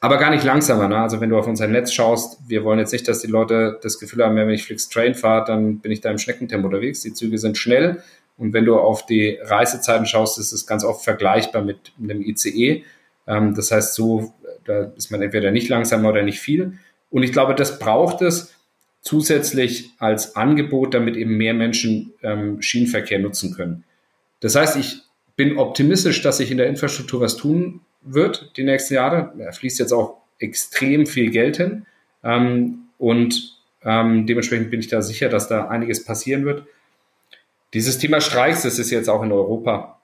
Aber 0.00 0.16
gar 0.18 0.30
nicht 0.30 0.44
langsamer. 0.44 0.88
Ne? 0.88 0.96
Also 0.96 1.20
wenn 1.20 1.28
du 1.28 1.36
auf 1.36 1.46
unser 1.46 1.66
Netz 1.66 1.92
schaust, 1.92 2.38
wir 2.46 2.64
wollen 2.64 2.78
jetzt 2.78 2.92
nicht, 2.92 3.08
dass 3.08 3.20
die 3.20 3.26
Leute 3.26 3.78
das 3.82 3.98
Gefühl 3.98 4.24
haben, 4.24 4.36
wenn 4.36 4.48
ich 4.48 4.64
Flix 4.64 4.88
Train 4.88 5.14
fahre, 5.14 5.44
dann 5.44 5.80
bin 5.80 5.92
ich 5.92 6.00
da 6.00 6.10
im 6.10 6.18
Schneckentempo 6.18 6.68
unterwegs. 6.68 7.02
Die 7.02 7.12
Züge 7.12 7.36
sind 7.36 7.58
schnell 7.58 8.02
und 8.38 8.52
wenn 8.52 8.64
du 8.64 8.78
auf 8.78 9.04
die 9.04 9.38
Reisezeiten 9.42 10.06
schaust, 10.06 10.38
ist 10.38 10.52
es 10.52 10.66
ganz 10.66 10.84
oft 10.84 11.04
vergleichbar 11.04 11.62
mit 11.62 11.92
einem 12.00 12.22
ICE. 12.22 12.84
Ähm, 13.26 13.54
das 13.54 13.72
heißt, 13.72 13.94
so 13.94 14.32
da 14.64 14.92
ist 14.96 15.10
man 15.10 15.20
entweder 15.20 15.50
nicht 15.50 15.68
langsamer 15.68 16.10
oder 16.10 16.22
nicht 16.22 16.40
viel. 16.40 16.78
Und 17.10 17.22
ich 17.22 17.32
glaube, 17.32 17.54
das 17.54 17.78
braucht 17.78 18.22
es 18.22 18.54
zusätzlich 19.02 19.90
als 19.98 20.36
Angebot, 20.36 20.94
damit 20.94 21.16
eben 21.16 21.36
mehr 21.36 21.54
Menschen 21.54 22.12
ähm, 22.22 22.60
Schienenverkehr 22.62 23.18
nutzen 23.18 23.54
können. 23.54 23.84
Das 24.40 24.54
heißt, 24.54 24.76
ich 24.76 25.02
bin 25.36 25.58
optimistisch, 25.58 26.22
dass 26.22 26.38
sich 26.38 26.50
in 26.50 26.58
der 26.58 26.68
Infrastruktur 26.68 27.20
was 27.20 27.36
tun 27.36 27.80
wird 28.02 28.56
die 28.56 28.64
nächsten 28.64 28.94
Jahre. 28.94 29.32
Da 29.38 29.52
fließt 29.52 29.78
jetzt 29.78 29.92
auch 29.92 30.18
extrem 30.38 31.06
viel 31.06 31.30
Geld 31.30 31.56
hin. 31.56 31.86
Ähm, 32.22 32.88
und 32.98 33.58
ähm, 33.82 34.26
dementsprechend 34.26 34.70
bin 34.70 34.80
ich 34.80 34.88
da 34.88 35.02
sicher, 35.02 35.28
dass 35.28 35.48
da 35.48 35.68
einiges 35.68 36.04
passieren 36.04 36.44
wird. 36.44 36.64
Dieses 37.72 37.98
Thema 37.98 38.20
Streiks, 38.20 38.62
das 38.62 38.78
ist 38.78 38.90
jetzt 38.90 39.08
auch 39.08 39.22
in 39.22 39.32
Europa 39.32 40.00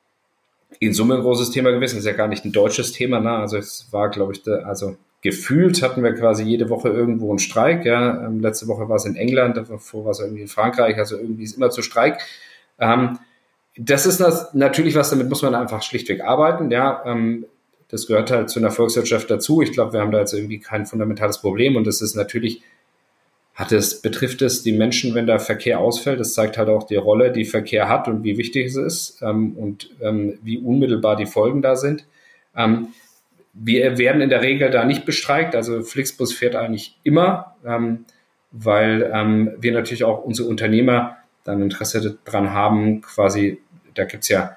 in 0.78 0.92
Summe 0.92 1.16
ein 1.16 1.20
großes 1.22 1.50
Thema 1.50 1.70
gewesen. 1.70 1.96
Das 1.96 2.04
ist 2.04 2.10
ja 2.10 2.16
gar 2.16 2.28
nicht 2.28 2.44
ein 2.44 2.52
deutsches 2.52 2.92
Thema. 2.92 3.20
Ne? 3.20 3.30
Also 3.30 3.56
es 3.58 3.88
war, 3.90 4.10
glaube 4.10 4.32
ich, 4.32 4.42
de, 4.42 4.62
also 4.62 4.96
gefühlt 5.22 5.82
hatten 5.82 6.02
wir 6.02 6.14
quasi 6.14 6.44
jede 6.44 6.68
Woche 6.68 6.88
irgendwo 6.88 7.30
einen 7.30 7.38
Streik. 7.38 7.84
Ja. 7.84 8.26
Ähm, 8.26 8.40
letzte 8.40 8.68
Woche 8.68 8.88
war 8.88 8.96
es 8.96 9.04
in 9.04 9.16
England, 9.16 9.56
davor 9.56 10.04
war 10.04 10.12
es 10.12 10.20
irgendwie 10.20 10.42
in 10.42 10.48
Frankreich, 10.48 10.96
also 10.98 11.16
irgendwie 11.16 11.44
ist 11.44 11.56
immer 11.56 11.70
zu 11.70 11.82
Streik. 11.82 12.20
Ähm, 12.78 13.18
das 13.78 14.06
ist 14.06 14.20
das, 14.20 14.54
natürlich 14.54 14.94
was, 14.94 15.10
damit 15.10 15.28
muss 15.28 15.42
man 15.42 15.54
einfach 15.54 15.82
schlichtweg 15.82 16.22
arbeiten. 16.22 16.70
Ja, 16.70 17.02
ähm, 17.04 17.46
das 17.88 18.06
gehört 18.06 18.30
halt 18.30 18.50
zu 18.50 18.58
einer 18.58 18.70
Volkswirtschaft 18.70 19.30
dazu. 19.30 19.62
Ich 19.62 19.72
glaube, 19.72 19.92
wir 19.92 20.00
haben 20.00 20.10
da 20.10 20.18
jetzt 20.18 20.32
irgendwie 20.32 20.58
kein 20.58 20.86
fundamentales 20.86 21.38
Problem 21.38 21.76
und 21.76 21.86
das 21.86 22.02
ist 22.02 22.16
natürlich, 22.16 22.62
hat 23.54 23.72
es, 23.72 24.00
betrifft 24.02 24.42
es 24.42 24.62
die 24.62 24.72
Menschen, 24.72 25.14
wenn 25.14 25.26
der 25.26 25.38
Verkehr 25.38 25.78
ausfällt. 25.78 26.20
Das 26.20 26.34
zeigt 26.34 26.58
halt 26.58 26.68
auch 26.68 26.84
die 26.84 26.96
Rolle, 26.96 27.32
die 27.32 27.44
Verkehr 27.44 27.88
hat 27.88 28.08
und 28.08 28.24
wie 28.24 28.38
wichtig 28.38 28.66
es 28.66 28.76
ist 28.76 29.22
ähm, 29.22 29.56
und 29.56 29.90
ähm, 30.00 30.38
wie 30.42 30.58
unmittelbar 30.58 31.16
die 31.16 31.26
Folgen 31.26 31.62
da 31.62 31.76
sind. 31.76 32.06
Wir 33.58 33.98
werden 33.98 34.20
in 34.20 34.28
der 34.28 34.42
Regel 34.42 34.70
da 34.70 34.84
nicht 34.84 35.06
bestreikt. 35.06 35.54
Also 35.54 35.82
Flixbus 35.82 36.32
fährt 36.32 36.56
eigentlich 36.56 36.98
immer, 37.02 37.56
ähm, 37.64 38.04
weil 38.50 39.10
ähm, 39.12 39.52
wir 39.58 39.72
natürlich 39.72 40.04
auch 40.04 40.24
unsere 40.24 40.48
Unternehmer 40.48 41.16
dann 41.44 41.62
Interesse 41.62 42.18
daran 42.24 42.52
haben, 42.52 43.00
quasi, 43.00 43.58
da 43.94 44.04
gibt's 44.04 44.28
ja 44.28 44.56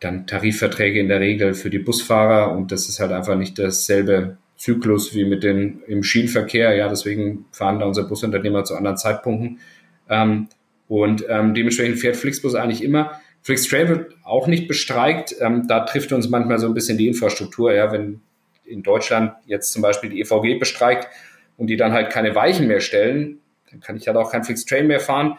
dann 0.00 0.26
Tarifverträge 0.26 1.00
in 1.00 1.08
der 1.08 1.20
Regel 1.20 1.54
für 1.54 1.70
die 1.70 1.80
Busfahrer 1.80 2.52
und 2.52 2.70
das 2.70 2.88
ist 2.88 3.00
halt 3.00 3.10
einfach 3.10 3.36
nicht 3.36 3.58
dasselbe 3.58 4.38
Zyklus 4.56 5.14
wie 5.14 5.24
mit 5.24 5.42
den 5.42 5.82
im 5.86 6.02
Schienenverkehr. 6.02 6.74
Ja, 6.74 6.88
deswegen 6.88 7.46
fahren 7.52 7.78
da 7.78 7.86
unsere 7.86 8.08
Busunternehmer 8.08 8.64
zu 8.64 8.76
anderen 8.76 8.96
Zeitpunkten. 8.96 9.60
Ähm, 10.08 10.48
und 10.88 11.24
ähm, 11.28 11.54
dementsprechend 11.54 11.98
fährt 11.98 12.16
Flixbus 12.16 12.54
eigentlich 12.54 12.82
immer. 12.82 13.20
Flixtrain 13.42 13.88
wird 13.88 14.14
auch 14.24 14.46
nicht 14.46 14.68
bestreikt. 14.68 15.34
Ähm, 15.40 15.66
da 15.68 15.80
trifft 15.80 16.12
uns 16.12 16.28
manchmal 16.28 16.58
so 16.58 16.66
ein 16.66 16.74
bisschen 16.74 16.98
die 16.98 17.08
Infrastruktur. 17.08 17.72
Ja, 17.72 17.92
wenn 17.92 18.20
in 18.68 18.82
Deutschland 18.82 19.32
jetzt 19.46 19.72
zum 19.72 19.82
Beispiel 19.82 20.10
die 20.10 20.20
EVG 20.20 20.58
bestreikt 20.58 21.08
und 21.56 21.68
die 21.68 21.76
dann 21.76 21.92
halt 21.92 22.10
keine 22.10 22.34
Weichen 22.34 22.66
mehr 22.66 22.80
stellen, 22.80 23.40
dann 23.70 23.80
kann 23.80 23.96
ich 23.96 24.06
halt 24.06 24.16
auch 24.16 24.30
kein 24.30 24.44
Flixtrain 24.44 24.86
mehr 24.86 25.00
fahren 25.00 25.38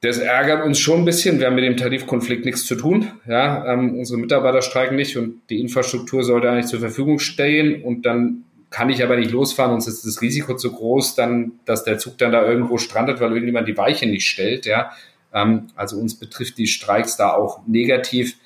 das 0.00 0.18
ärgert 0.18 0.64
uns 0.64 0.78
schon 0.78 1.00
ein 1.00 1.04
bisschen. 1.04 1.40
Wir 1.40 1.46
haben 1.46 1.56
mit 1.56 1.64
dem 1.64 1.76
Tarifkonflikt 1.76 2.44
nichts 2.44 2.64
zu 2.66 2.76
tun. 2.76 3.10
Ja, 3.26 3.72
ähm, 3.72 3.98
unsere 3.98 4.18
Mitarbeiter 4.18 4.62
streiken 4.62 4.96
nicht 4.96 5.16
und 5.16 5.40
die 5.50 5.60
Infrastruktur 5.60 6.22
sollte 6.22 6.48
eigentlich 6.48 6.66
zur 6.66 6.80
Verfügung 6.80 7.18
stehen. 7.18 7.82
Und 7.82 8.06
dann 8.06 8.44
kann 8.70 8.90
ich 8.90 9.02
aber 9.02 9.16
nicht 9.16 9.32
losfahren, 9.32 9.74
uns 9.74 9.88
ist 9.88 10.06
das 10.06 10.20
Risiko 10.22 10.54
zu 10.54 10.72
groß, 10.72 11.14
dann, 11.14 11.52
dass 11.64 11.84
der 11.84 11.98
Zug 11.98 12.18
dann 12.18 12.32
da 12.32 12.46
irgendwo 12.46 12.78
strandet, 12.78 13.20
weil 13.20 13.30
irgendjemand 13.30 13.66
die 13.66 13.76
Weiche 13.76 14.06
nicht 14.06 14.26
stellt. 14.26 14.66
Ja, 14.66 14.92
ähm, 15.34 15.66
also 15.74 15.98
uns 15.98 16.14
betrifft 16.14 16.58
die 16.58 16.68
Streiks 16.68 17.16
da 17.16 17.32
auch 17.32 17.66
negativ. 17.66 18.36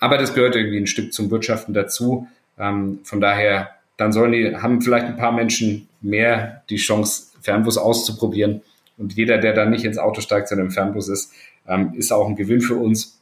Aber 0.00 0.18
das 0.18 0.34
gehört 0.34 0.56
irgendwie 0.56 0.78
ein 0.78 0.86
Stück 0.88 1.12
zum 1.12 1.30
Wirtschaften 1.30 1.72
dazu. 1.72 2.26
Ähm, 2.58 3.00
von 3.04 3.20
daher, 3.20 3.70
dann 3.96 4.12
sollen 4.12 4.32
die, 4.32 4.56
haben 4.56 4.80
vielleicht 4.80 5.06
ein 5.06 5.16
paar 5.16 5.32
Menschen 5.32 5.88
mehr 6.00 6.62
die 6.70 6.76
Chance, 6.76 7.32
Fernbus 7.40 7.78
auszuprobieren 7.78 8.62
und 8.98 9.14
jeder, 9.14 9.38
der 9.38 9.52
dann 9.52 9.70
nicht 9.70 9.84
ins 9.84 9.98
Auto 9.98 10.20
steigt, 10.20 10.48
sondern 10.48 10.68
im 10.68 10.72
Fernbus 10.72 11.08
ist, 11.08 11.32
ähm, 11.66 11.92
ist 11.94 12.12
auch 12.12 12.28
ein 12.28 12.36
Gewinn 12.36 12.60
für 12.60 12.76
uns. 12.76 13.20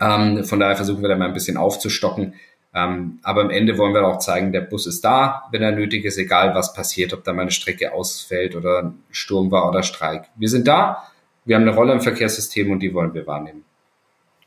Ähm, 0.00 0.44
von 0.44 0.60
daher 0.60 0.76
versuchen 0.76 1.02
wir 1.02 1.08
da 1.08 1.16
mal 1.16 1.28
ein 1.28 1.34
bisschen 1.34 1.56
aufzustocken. 1.56 2.34
Ähm, 2.74 3.20
aber 3.22 3.42
am 3.42 3.50
Ende 3.50 3.78
wollen 3.78 3.94
wir 3.94 4.06
auch 4.06 4.18
zeigen, 4.18 4.52
der 4.52 4.62
Bus 4.62 4.86
ist 4.86 5.04
da, 5.04 5.44
wenn 5.52 5.62
er 5.62 5.72
nötig 5.72 6.04
ist, 6.04 6.18
egal 6.18 6.54
was 6.54 6.74
passiert, 6.74 7.12
ob 7.12 7.22
da 7.22 7.32
mal 7.32 7.42
eine 7.42 7.52
Strecke 7.52 7.92
ausfällt 7.92 8.56
oder 8.56 8.82
ein 8.82 8.94
Sturm 9.10 9.50
war 9.52 9.68
oder 9.68 9.84
Streik. 9.84 10.24
Wir 10.34 10.48
sind 10.48 10.66
da, 10.66 11.04
wir 11.44 11.54
haben 11.54 11.62
eine 11.62 11.74
Rolle 11.74 11.92
im 11.92 12.00
Verkehrssystem 12.00 12.70
und 12.72 12.80
die 12.80 12.92
wollen 12.92 13.14
wir 13.14 13.26
wahrnehmen. 13.26 13.64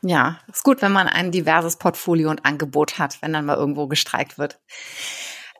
Ja, 0.02 0.38
ist 0.52 0.64
gut, 0.64 0.80
wenn 0.80 0.92
man 0.92 1.08
ein 1.08 1.32
diverses 1.32 1.76
Portfolio 1.76 2.30
und 2.30 2.44
Angebot 2.44 2.98
hat, 2.98 3.20
wenn 3.20 3.32
dann 3.32 3.46
mal 3.46 3.56
irgendwo 3.56 3.88
gestreikt 3.88 4.38
wird. 4.38 4.60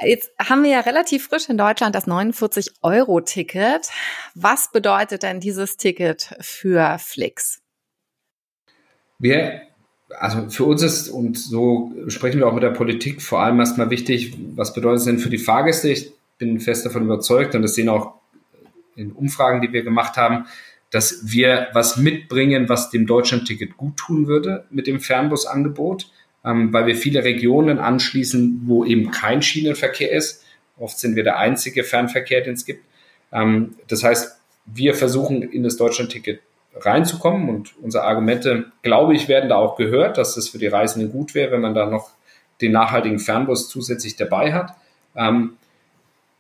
Jetzt 0.01 0.31
haben 0.39 0.63
wir 0.63 0.71
ja 0.71 0.81
relativ 0.81 1.27
frisch 1.27 1.49
in 1.49 1.59
Deutschland 1.59 1.95
das 1.95 2.07
49-Euro-Ticket. 2.07 3.89
Was 4.35 4.71
bedeutet 4.71 5.25
denn 5.25 5.41
dieses 5.41 5.77
Ticket 5.77 6.37
für 6.41 6.99
Flix? 7.01 7.61
Wir, 9.19 9.63
also 10.21 10.49
für 10.51 10.65
uns 10.65 10.83
ist, 10.83 11.09
und 11.09 11.37
so 11.37 11.93
sprechen 12.07 12.39
wir 12.39 12.47
auch 12.47 12.55
mit 12.55 12.63
der 12.63 12.71
Politik, 12.71 13.21
vor 13.21 13.41
allem 13.41 13.59
erstmal 13.59 13.91
wichtig, 13.91 14.37
was 14.55 14.73
bedeutet 14.73 15.01
es 15.01 15.05
denn 15.07 15.19
für 15.19 15.31
die 15.31 15.39
Fahrgäste? 15.39 15.89
Ich 15.89 16.13
bin 16.39 16.61
fest 16.61 16.87
davon 16.87 17.03
überzeugt 17.03 17.57
und 17.57 17.63
das 17.63 17.75
sehen 17.75 17.89
auch 17.89 18.15
in 18.95 19.11
Umfragen, 19.11 19.61
die 19.61 19.73
wir 19.73 19.83
gemacht 19.83 20.17
haben, 20.17 20.47
dass 20.91 21.31
wir 21.31 21.69
was 21.73 21.97
mitbringen, 21.97 22.69
was 22.69 22.91
dem 22.91 23.07
Deutschland-Ticket 23.07 23.77
gut 23.77 23.97
tun 23.97 24.27
würde 24.27 24.65
mit 24.71 24.87
dem 24.87 25.01
Fernbusangebot 25.01 26.11
ähm, 26.45 26.73
weil 26.73 26.87
wir 26.87 26.97
viele 26.97 27.25
Regionen 27.25 27.79
anschließen, 27.79 28.63
wo 28.65 28.85
eben 28.85 29.11
kein 29.11 29.43
Schienenverkehr 29.43 30.11
ist. 30.11 30.45
Oft 30.79 30.99
sind 30.99 31.17
wir 31.17 31.25
der 31.25 31.39
einzige 31.39 31.85
Fernverkehr, 31.85 32.41
den 32.43 32.55
es 32.55 32.65
gibt. 32.65 32.85
Ähm, 33.33 33.75
das 33.89 34.05
heißt, 34.05 34.39
wir 34.67 34.95
versuchen 34.95 35.43
in 35.43 35.63
das 35.63 35.77
Deutschlandticket 35.77 36.41
reinzukommen 36.77 37.49
und 37.49 37.75
unsere 37.83 38.05
Argumente, 38.05 38.67
glaube 38.83 39.15
ich, 39.15 39.29
werden 39.29 39.49
da 39.49 39.57
auch 39.57 39.77
gehört, 39.77 40.17
dass 40.17 40.37
das 40.37 40.49
für 40.49 40.59
die 40.59 40.69
Reisenden 40.69 41.11
gut 41.11 41.35
wäre, 41.35 41.53
wenn 41.53 41.61
man 41.61 41.75
da 41.75 41.87
noch 41.87 42.11
den 42.61 42.73
nachhaltigen 42.73 43.19
Fernbus 43.19 43.69
zusätzlich 43.69 44.17
dabei 44.17 44.53
hat. 44.53 44.75
Ähm, 45.17 45.57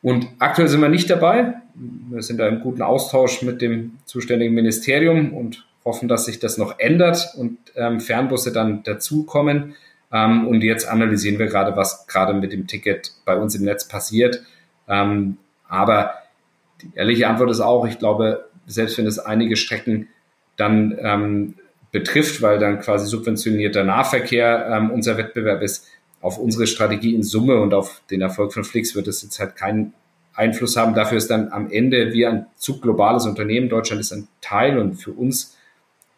und 0.03 0.29
aktuell 0.39 0.69
sind 0.69 0.81
wir 0.81 0.89
nicht 0.89 1.11
dabei. 1.11 1.55
Wir 1.75 2.23
sind 2.23 2.39
da 2.39 2.47
im 2.47 2.61
guten 2.61 2.83
Austausch 2.83 3.43
mit 3.43 3.61
dem 3.61 3.99
zuständigen 4.05 4.55
Ministerium 4.55 5.33
und 5.33 5.67
hoffen, 5.85 6.09
dass 6.09 6.27
sich 6.27 6.39
das 6.39 6.59
noch 6.59 6.79
ändert 6.79 7.35
und 7.37 7.59
ähm, 7.75 8.01
Fernbusse 8.01 8.53
dann 8.53 8.83
dazukommen. 8.83 9.75
Ähm, 10.13 10.47
und 10.47 10.63
jetzt 10.63 10.89
analysieren 10.89 11.39
wir 11.39 11.47
gerade, 11.47 11.77
was 11.77 12.07
gerade 12.07 12.35
mit 12.35 12.53
dem 12.53 12.67
Ticket 12.67 13.13
bei 13.25 13.37
uns 13.37 13.55
im 13.55 13.65
Netz 13.65 13.89
passiert. 13.89 14.43
Ähm, 14.89 15.39
aber 15.69 16.15
die 16.83 16.91
ehrliche 16.95 17.29
Antwort 17.29 17.51
ist 17.51 17.61
auch, 17.61 17.87
ich 17.87 17.99
glaube, 17.99 18.49
selbst 18.67 18.99
wenn 18.99 19.07
es 19.07 19.19
einige 19.19 19.57
Strecken 19.57 20.09
dann 20.57 20.97
ähm, 21.01 21.55
betrifft, 21.91 22.43
weil 22.43 22.59
dann 22.59 22.81
quasi 22.81 23.07
subventionierter 23.07 23.85
Nahverkehr 23.85 24.69
ähm, 24.71 24.91
unser 24.91 25.17
Wettbewerb 25.17 25.63
ist, 25.63 25.87
auf 26.21 26.39
unsere 26.39 26.67
Strategie 26.67 27.15
in 27.15 27.23
Summe 27.23 27.61
und 27.61 27.75
auf 27.75 28.03
den 28.11 28.21
Erfolg 28.21 28.53
von 28.53 28.65
Flix 28.65 28.95
wird 28.95 29.09
es 29.09 29.23
jetzt 29.23 29.39
halt 29.39 29.57
keinen 29.57 29.95
Einfluss 30.35 30.77
haben. 30.77 30.95
Dafür 30.95 31.19
ist 31.19 31.31
dann 31.31 31.53
am 31.53 31.71
Ende 31.71 32.13
wir 32.13 32.31
ein 32.31 32.47
zu 32.57 32.81
globales 32.81 33.27
Unternehmen. 33.27 33.69
Deutschland 33.69 34.01
ist 34.01 34.13
ein 34.13 34.29
Teil 34.41 34.79
und 34.79 34.95
für 34.95 35.13
uns 35.13 35.57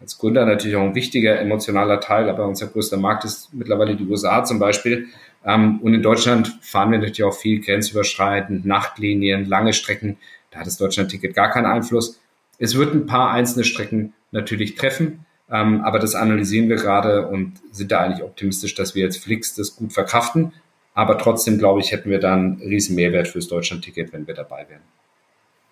als 0.01 0.17
Gründer 0.19 0.47
natürlich 0.47 0.77
auch 0.77 0.83
ein 0.83 0.95
wichtiger 0.95 1.39
emotionaler 1.39 2.01
Teil, 2.01 2.31
aber 2.31 2.47
unser 2.47 2.69
größter 2.69 2.97
Markt 2.97 3.25
ist 3.25 3.53
mittlerweile 3.53 3.97
die 3.97 4.07
USA 4.07 4.45
zum 4.45 4.59
Beispiel. 4.59 5.09
Ähm, 5.45 5.81
und 5.81 5.95
in 5.95 6.03
Deutschland 6.03 6.59
fahren 6.63 6.91
wir 6.91 6.99
natürlich 6.99 7.25
auch 7.25 7.35
viel 7.35 7.61
grenzüberschreitend, 7.61 8.65
Nachtlinien, 8.65 9.47
lange 9.47 9.73
Strecken. 9.73 10.17
Da 10.51 10.61
hat 10.61 10.67
das 10.67 10.79
Deutschland-Ticket 10.79 11.35
gar 11.35 11.51
keinen 11.51 11.67
Einfluss. 11.67 12.19
Es 12.59 12.77
wird 12.77 12.95
ein 12.95 13.07
paar 13.07 13.31
einzelne 13.31 13.65
Strecken 13.65 14.13
natürlich 14.33 14.75
treffen, 14.75 15.27
ähm, 15.51 15.83
aber 15.83 15.99
das 15.99 16.15
analysieren 16.15 16.69
wir 16.69 16.77
gerade 16.77 17.27
und 17.27 17.55
sind 17.73 17.91
da 17.93 18.01
eigentlich 18.01 18.23
optimistisch, 18.23 18.75
dass 18.75 18.95
wir 18.95 19.03
jetzt 19.03 19.23
Flix 19.23 19.55
das 19.55 19.77
gut 19.77 19.93
verkraften. 19.93 20.53
Aber 20.95 21.19
trotzdem, 21.19 21.59
glaube 21.59 21.81
ich, 21.81 21.93
hätten 21.93 22.11
wir 22.11 22.21
da 22.21 22.35
einen 22.35 22.61
riesen 22.61 22.97
Mehrwert 22.97 23.29
fürs 23.29 23.49
Deutschland-Ticket, 23.49 24.13
wenn 24.13 24.27
wir 24.27 24.35
dabei 24.35 24.67
wären. 24.69 24.83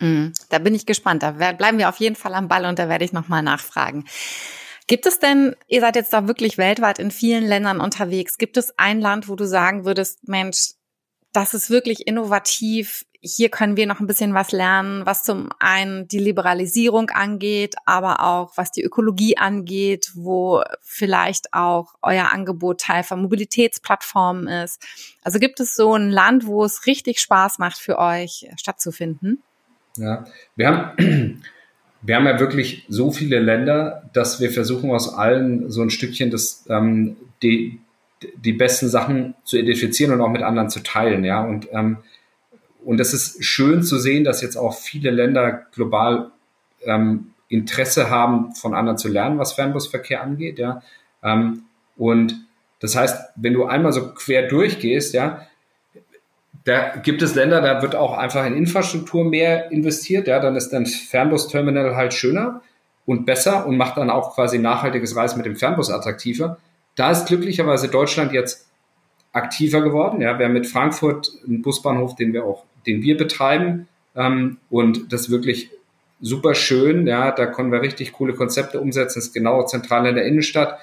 Mhm. 0.01 0.33
Da 0.49 0.59
bin 0.59 0.75
ich 0.75 0.87
gespannt. 0.87 1.23
Da 1.23 1.33
bleiben 1.33 1.79
wir 1.79 1.89
auf 1.89 1.99
jeden 1.99 2.17
Fall 2.17 2.35
am 2.35 2.49
Ball 2.49 2.65
und 2.65 2.79
da 2.79 2.89
werde 2.89 3.05
ich 3.05 3.13
nochmal 3.13 3.43
nachfragen. 3.43 4.05
Gibt 4.87 5.07
es 5.07 5.19
denn, 5.19 5.55
ihr 5.67 5.81
seid 5.81 5.97
jetzt 5.97 6.13
da 6.13 6.27
wirklich 6.27 6.57
weltweit 6.57 6.99
in 6.99 7.11
vielen 7.11 7.45
Ländern 7.45 7.81
unterwegs, 7.81 8.39
gibt 8.39 8.57
es 8.57 8.73
ein 8.79 9.01
Land, 9.01 9.29
wo 9.29 9.37
du 9.37 9.47
sagen 9.47 9.85
würdest, 9.85 10.27
Mensch, 10.27 10.71
das 11.33 11.53
ist 11.53 11.69
wirklich 11.69 12.07
innovativ, 12.07 13.05
hier 13.21 13.49
können 13.49 13.77
wir 13.77 13.87
noch 13.87 13.99
ein 13.99 14.07
bisschen 14.07 14.33
was 14.33 14.53
lernen, 14.53 15.05
was 15.05 15.25
zum 15.25 15.49
einen 15.59 16.07
die 16.07 16.21
Liberalisierung 16.21 17.11
angeht, 17.11 17.75
aber 17.85 18.23
auch 18.25 18.57
was 18.57 18.71
die 18.71 18.83
Ökologie 18.83 19.37
angeht, 19.37 20.13
wo 20.15 20.63
vielleicht 20.83 21.53
auch 21.53 21.95
euer 22.01 22.31
Angebot 22.33 22.81
Teil 22.81 23.03
von 23.03 23.21
Mobilitätsplattformen 23.21 24.47
ist. 24.47 24.81
Also 25.23 25.41
gibt 25.41 25.59
es 25.59 25.75
so 25.75 25.95
ein 25.95 26.11
Land, 26.11 26.47
wo 26.47 26.65
es 26.65 26.87
richtig 26.87 27.21
Spaß 27.21 27.59
macht 27.59 27.79
für 27.79 27.99
euch 27.99 28.49
stattzufinden? 28.57 29.43
Ja, 29.97 30.25
wir 30.55 30.69
haben, 30.69 31.43
wir 32.03 32.17
haben 32.17 32.27
ja 32.27 32.39
wirklich 32.39 32.87
so 32.89 33.11
viele 33.11 33.41
Länder, 33.41 34.09
dass 34.13 34.39
wir 34.41 34.53
versuchen 34.53 34.93
aus 34.93 35.13
allen 35.13 35.71
so 35.71 35.83
ein 35.83 35.91
Stückchen 35.91 36.31
das, 36.31 36.67
ähm, 36.69 37.17
die, 37.43 37.81
die 38.37 38.53
besten 38.53 38.89
Sachen 38.89 39.35
zu 39.43 39.59
identifizieren 39.59 40.13
und 40.13 40.21
auch 40.21 40.31
mit 40.31 40.43
anderen 40.43 40.71
zu 40.71 40.81
teilen, 40.85 41.25
ja. 41.25 41.43
Und, 41.43 41.69
ähm, 41.73 41.99
und 42.89 42.99
es 43.01 43.13
ist 43.13 43.45
schön 43.45 43.83
zu 43.83 43.99
sehen, 43.99 44.25
dass 44.25 44.41
jetzt 44.41 44.57
auch 44.57 44.73
viele 44.73 45.11
Länder 45.11 45.67
global 45.75 46.31
ähm, 46.87 47.33
Interesse 47.49 48.09
haben, 48.09 48.55
von 48.55 48.73
anderen 48.73 48.97
zu 48.97 49.09
lernen, 49.09 49.39
was 49.39 49.53
Fernbusverkehr 49.53 50.23
angeht, 50.23 50.59
ja. 50.59 50.81
Ähm, 51.23 51.65
und 51.99 52.47
das 52.81 52.97
heißt, 52.97 53.35
wenn 53.37 53.53
du 53.53 53.67
einmal 53.67 53.93
so 53.93 54.15
quer 54.15 54.49
durchgehst, 54.49 55.13
ja, 55.13 55.47
da 56.65 56.97
gibt 56.97 57.21
es 57.21 57.35
Länder, 57.35 57.61
da 57.61 57.83
wird 57.83 57.95
auch 57.95 58.17
einfach 58.17 58.47
in 58.47 58.57
Infrastruktur 58.57 59.23
mehr 59.23 59.71
investiert. 59.71 60.27
Ja, 60.27 60.41
dann 60.41 60.57
ist 60.57 60.73
ein 60.73 60.87
Fernbus-Terminal 60.87 61.95
halt 61.95 62.15
schöner 62.15 62.63
und 63.05 63.27
besser 63.27 63.67
und 63.67 63.77
macht 63.77 63.99
dann 63.99 64.09
auch 64.09 64.35
quasi 64.35 64.59
nachhaltiges 64.59 65.15
Reisen 65.15 65.37
mit 65.37 65.45
dem 65.45 65.57
Fernbus 65.57 65.91
attraktiver. 65.91 66.57
Da 66.95 67.11
ist 67.11 67.27
glücklicherweise 67.27 67.89
Deutschland 67.89 68.33
jetzt 68.33 68.67
aktiver 69.33 69.83
geworden. 69.83 70.23
Ja, 70.23 70.39
wir 70.39 70.47
haben 70.47 70.55
mit 70.55 70.67
Frankfurt 70.67 71.31
einen 71.47 71.61
Busbahnhof, 71.61 72.17
den 72.17 72.33
wir 72.33 72.47
auch, 72.47 72.65
den 72.87 73.03
wir 73.03 73.17
betreiben 73.17 73.89
ähm, 74.15 74.59
und 74.71 75.13
das 75.13 75.31
wirklich 75.31 75.71
super 76.21 76.55
schön, 76.55 77.07
ja, 77.07 77.31
da 77.31 77.47
können 77.47 77.73
wir 77.73 77.83
richtig 77.83 78.13
coole 78.13 78.35
Konzepte 78.35 78.81
umsetzen, 78.81 79.21
ist 79.21 79.33
genau 79.33 79.63
zentral 79.65 80.07
in 80.07 80.17
der 80.17 80.25
Innenstadt. 80.25 80.79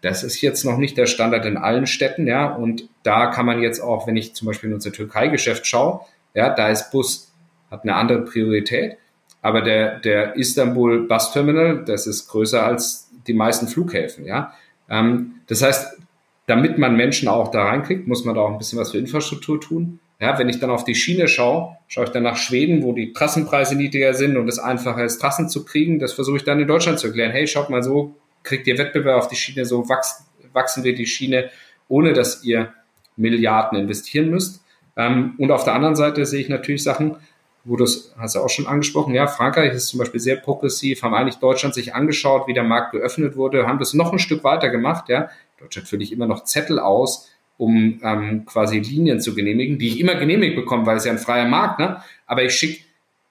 Das 0.00 0.22
ist 0.22 0.40
jetzt 0.42 0.64
noch 0.64 0.76
nicht 0.76 0.96
der 0.96 1.06
Standard 1.06 1.44
in 1.46 1.56
allen 1.56 1.86
Städten, 1.86 2.26
ja, 2.26 2.46
und 2.46 2.88
da 3.02 3.26
kann 3.26 3.46
man 3.46 3.62
jetzt 3.62 3.80
auch, 3.80 4.06
wenn 4.06 4.16
ich 4.16 4.34
zum 4.34 4.46
Beispiel 4.46 4.68
in 4.68 4.74
unser 4.74 4.92
Türkei-Geschäft 4.92 5.66
schaue, 5.66 6.00
ja, 6.34 6.50
da 6.50 6.68
ist 6.68 6.90
Bus, 6.90 7.32
hat 7.70 7.82
eine 7.82 7.94
andere 7.94 8.22
Priorität, 8.22 8.96
aber 9.42 9.62
der, 9.62 9.98
der 10.00 10.36
Istanbul 10.36 11.08
Bus 11.08 11.32
Terminal, 11.32 11.84
das 11.84 12.06
ist 12.06 12.28
größer 12.28 12.62
als 12.62 13.10
die 13.26 13.34
meisten 13.34 13.66
Flughäfen, 13.66 14.24
ja. 14.24 14.52
Ähm, 14.88 15.36
das 15.46 15.62
heißt, 15.62 15.98
damit 16.46 16.78
man 16.78 16.96
Menschen 16.96 17.28
auch 17.28 17.50
da 17.50 17.64
reinkriegt, 17.64 18.06
muss 18.06 18.24
man 18.24 18.34
da 18.34 18.40
auch 18.42 18.50
ein 18.50 18.58
bisschen 18.58 18.78
was 18.78 18.92
für 18.92 18.98
Infrastruktur 18.98 19.60
tun. 19.60 20.00
Ja, 20.20 20.36
wenn 20.38 20.48
ich 20.48 20.58
dann 20.58 20.70
auf 20.70 20.84
die 20.84 20.96
Schiene 20.96 21.28
schaue, 21.28 21.76
schaue 21.86 22.04
ich 22.04 22.10
dann 22.10 22.24
nach 22.24 22.36
Schweden, 22.36 22.82
wo 22.82 22.92
die 22.92 23.12
Trassenpreise 23.12 23.76
niedriger 23.76 24.14
sind 24.14 24.36
und 24.36 24.48
es 24.48 24.58
einfacher 24.58 25.04
ist, 25.04 25.20
Trassen 25.20 25.48
zu 25.48 25.64
kriegen. 25.64 26.00
Das 26.00 26.12
versuche 26.12 26.38
ich 26.38 26.44
dann 26.44 26.58
in 26.58 26.66
Deutschland 26.66 26.98
zu 26.98 27.06
erklären. 27.06 27.30
Hey, 27.30 27.46
schaut 27.46 27.70
mal 27.70 27.84
so, 27.84 28.16
kriegt 28.42 28.66
ihr 28.66 28.78
Wettbewerb 28.78 29.18
auf 29.18 29.28
die 29.28 29.36
Schiene, 29.36 29.64
so 29.64 29.88
wachsen, 29.88 30.26
wachsen 30.52 30.82
wir 30.82 30.94
die 30.94 31.06
Schiene, 31.06 31.50
ohne 31.86 32.14
dass 32.14 32.42
ihr 32.42 32.72
Milliarden 33.16 33.78
investieren 33.78 34.30
müsst. 34.30 34.64
Ähm, 34.96 35.34
und 35.38 35.52
auf 35.52 35.64
der 35.64 35.74
anderen 35.74 35.94
Seite 35.94 36.26
sehe 36.26 36.40
ich 36.40 36.48
natürlich 36.48 36.82
Sachen, 36.82 37.16
wo 37.64 37.76
das 37.76 38.12
hast 38.18 38.34
du 38.34 38.40
auch 38.40 38.48
schon 38.48 38.66
angesprochen. 38.66 39.14
Ja, 39.14 39.26
Frankreich 39.26 39.72
ist 39.72 39.88
zum 39.88 39.98
Beispiel 39.98 40.20
sehr 40.20 40.36
progressiv, 40.36 41.02
haben 41.02 41.14
eigentlich 41.14 41.36
Deutschland 41.36 41.74
sich 41.74 41.94
angeschaut, 41.94 42.48
wie 42.48 42.54
der 42.54 42.64
Markt 42.64 42.92
geöffnet 42.92 43.36
wurde, 43.36 43.66
haben 43.66 43.78
das 43.78 43.94
noch 43.94 44.12
ein 44.12 44.18
Stück 44.18 44.42
weiter 44.42 44.70
gemacht. 44.70 45.08
Ja, 45.08 45.28
Deutschland 45.60 45.86
fülle 45.86 46.02
ich 46.02 46.12
immer 46.12 46.26
noch 46.26 46.44
Zettel 46.44 46.80
aus, 46.80 47.28
um 47.58 48.00
ähm, 48.02 48.46
quasi 48.46 48.78
Linien 48.78 49.20
zu 49.20 49.34
genehmigen, 49.34 49.78
die 49.78 49.88
ich 49.88 50.00
immer 50.00 50.14
genehmigt 50.14 50.56
bekomme, 50.56 50.86
weil 50.86 50.96
es 50.96 51.04
ja 51.04 51.12
ein 51.12 51.18
freier 51.18 51.46
Markt, 51.46 51.80
ne? 51.80 52.02
Aber 52.26 52.42
ich 52.44 52.54
schicke 52.54 52.84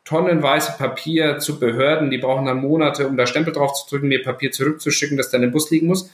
tonnenweise 0.03 0.73
Papier 0.77 1.39
zu 1.39 1.59
Behörden, 1.59 2.11
die 2.11 2.17
brauchen 2.17 2.45
dann 2.45 2.61
Monate, 2.61 3.07
um 3.07 3.17
da 3.17 3.25
Stempel 3.25 3.53
drauf 3.53 3.73
zu 3.73 3.89
drücken, 3.89 4.07
mir 4.07 4.21
Papier 4.21 4.51
zurückzuschicken, 4.51 5.17
das 5.17 5.31
dann 5.31 5.43
im 5.43 5.51
Bus 5.51 5.71
liegen 5.71 5.87
muss. 5.87 6.11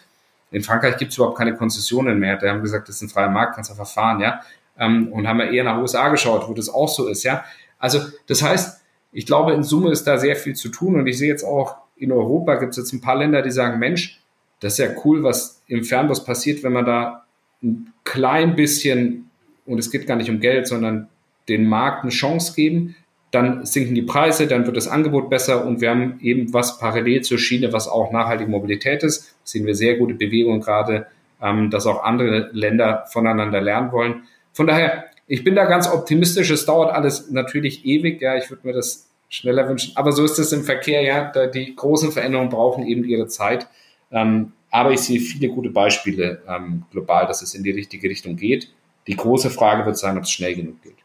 In 0.52 0.64
Frankreich 0.64 0.98
gibt 0.98 1.12
es 1.12 1.18
überhaupt 1.18 1.38
keine 1.38 1.56
Konzessionen 1.56 2.20
mehr. 2.20 2.38
Da 2.38 2.50
haben 2.50 2.62
gesagt, 2.62 2.88
das 2.88 2.96
ist 2.98 3.02
ein 3.02 3.10
freier 3.10 3.30
Markt, 3.30 3.56
kannst 3.56 3.72
du 3.72 3.76
verfahren, 3.76 4.20
ja. 4.20 4.42
Ähm, 4.80 5.12
und 5.12 5.28
haben 5.28 5.40
wir 5.40 5.52
eher 5.52 5.64
nach 5.64 5.78
USA 5.80 6.10
geschaut, 6.10 6.48
wo 6.48 6.54
das 6.54 6.70
auch 6.70 6.90
so 6.90 7.08
ist, 7.08 7.24
ja. 7.24 7.44
Also 7.80 8.00
das 8.28 8.42
heißt, 8.42 8.82
ich 9.12 9.26
glaube, 9.26 9.54
in 9.54 9.64
Summe 9.64 9.92
ist 9.92 10.06
da 10.06 10.18
sehr 10.18 10.36
viel 10.36 10.56
zu 10.56 10.70
tun 10.70 10.96
und 10.96 11.06
ich 11.06 11.18
sehe 11.18 11.30
jetzt 11.30 11.44
auch 11.44 11.78
in 11.96 12.12
Europa 12.12 12.56
gibt 12.56 12.72
es 12.72 12.78
jetzt 12.78 12.94
ein 12.94 13.02
paar 13.02 13.16
Länder, 13.16 13.42
die 13.42 13.52
sagen, 13.52 13.80
Mensch, 13.80 14.20
das 14.60 14.74
ist 14.74 14.80
ja 14.80 14.90
cool, 15.04 15.24
was 15.24 15.62
im 15.68 15.84
Fernbus 15.84 16.24
passiert, 16.24 16.64
wenn 16.64 16.74
man 16.74 16.86
da 16.86 17.26
ein 17.64 17.94
klein 18.04 18.56
bisschen, 18.56 19.30
und 19.66 19.80
es 19.80 19.92
geht 19.92 20.08
gar 20.08 20.16
nicht 20.16 20.30
um 20.30 20.40
Geld, 20.40 20.68
sondern 20.68 21.10
den 21.50 21.66
Markt 21.66 22.04
eine 22.04 22.12
Chance 22.12 22.54
geben, 22.56 22.96
dann 23.32 23.66
sinken 23.66 23.96
die 23.96 24.04
Preise, 24.04 24.46
dann 24.46 24.68
wird 24.68 24.78
das 24.78 24.88
Angebot 24.88 25.30
besser 25.30 25.66
und 25.66 25.82
wir 25.82 25.90
haben 25.90 26.20
eben 26.22 26.54
was 26.54 26.78
parallel 26.78 27.22
zur 27.22 27.40
Schiene, 27.40 27.74
was 27.74 27.88
auch 27.88 28.12
nachhaltige 28.12 28.50
Mobilität 28.50 29.02
ist. 29.02 29.32
Da 29.32 29.36
sehen 29.44 29.66
wir 29.66 29.74
sehr 29.74 29.98
gute 29.98 30.14
Bewegungen 30.14 30.62
gerade, 30.62 31.08
ähm, 31.42 31.72
dass 31.72 31.88
auch 31.88 32.04
andere 32.04 32.52
Länder 32.54 33.06
voneinander 33.12 33.60
lernen 33.60 33.92
wollen. 33.92 34.24
Von 34.52 34.68
daher, 34.68 35.06
ich 35.26 35.44
bin 35.44 35.56
da 35.56 35.66
ganz 35.66 35.90
optimistisch. 35.90 36.52
Es 36.52 36.68
dauert 36.68 36.94
alles 36.94 37.32
natürlich 37.32 37.86
ewig. 37.86 38.22
Ja, 38.22 38.38
ich 38.38 38.52
würde 38.52 38.68
mir 38.68 38.74
das 38.74 39.10
schneller 39.30 39.68
wünschen. 39.68 39.94
Aber 39.96 40.12
so 40.12 40.24
ist 40.24 40.38
es 40.38 40.52
im 40.52 40.64
Verkehr. 40.64 41.02
Ja, 41.02 41.32
die 41.48 41.76
großen 41.76 42.12
Veränderungen 42.12 42.50
brauchen 42.50 42.86
eben 42.86 43.04
ihre 43.04 43.28
Zeit. 43.28 43.68
Ähm, 44.12 44.52
aber 44.74 44.92
ich 44.92 45.02
sehe 45.02 45.20
viele 45.20 45.50
gute 45.50 45.70
Beispiele 45.70 46.42
ähm, 46.48 46.86
global, 46.90 47.28
dass 47.28 47.44
es 47.44 47.54
in 47.54 47.64
die 47.64 47.70
richtige 47.70 48.10
Richtung 48.10 48.36
geht. 48.36 48.74
Die 49.06 49.16
große 49.16 49.52
Frage 49.52 49.86
wird 49.86 50.00
sein, 50.00 50.18
ob 50.18 50.24
es 50.24 50.32
schnell 50.32 50.56
genug 50.56 50.82
geht. 50.82 50.96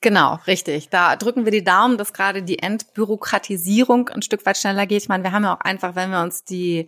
Genau, 0.00 0.38
richtig. 0.46 0.90
Da 0.90 1.16
drücken 1.16 1.44
wir 1.44 1.50
die 1.50 1.64
Daumen, 1.64 1.98
dass 1.98 2.12
gerade 2.12 2.44
die 2.44 2.60
Entbürokratisierung 2.60 4.10
ein 4.10 4.22
Stück 4.22 4.46
weit 4.46 4.56
schneller 4.58 4.86
geht. 4.86 5.02
Ich 5.02 5.08
meine, 5.08 5.24
wir 5.24 5.32
haben 5.32 5.42
ja 5.42 5.56
auch 5.56 5.60
einfach, 5.60 5.96
wenn 5.96 6.12
wir 6.12 6.22
uns 6.22 6.44
die 6.44 6.86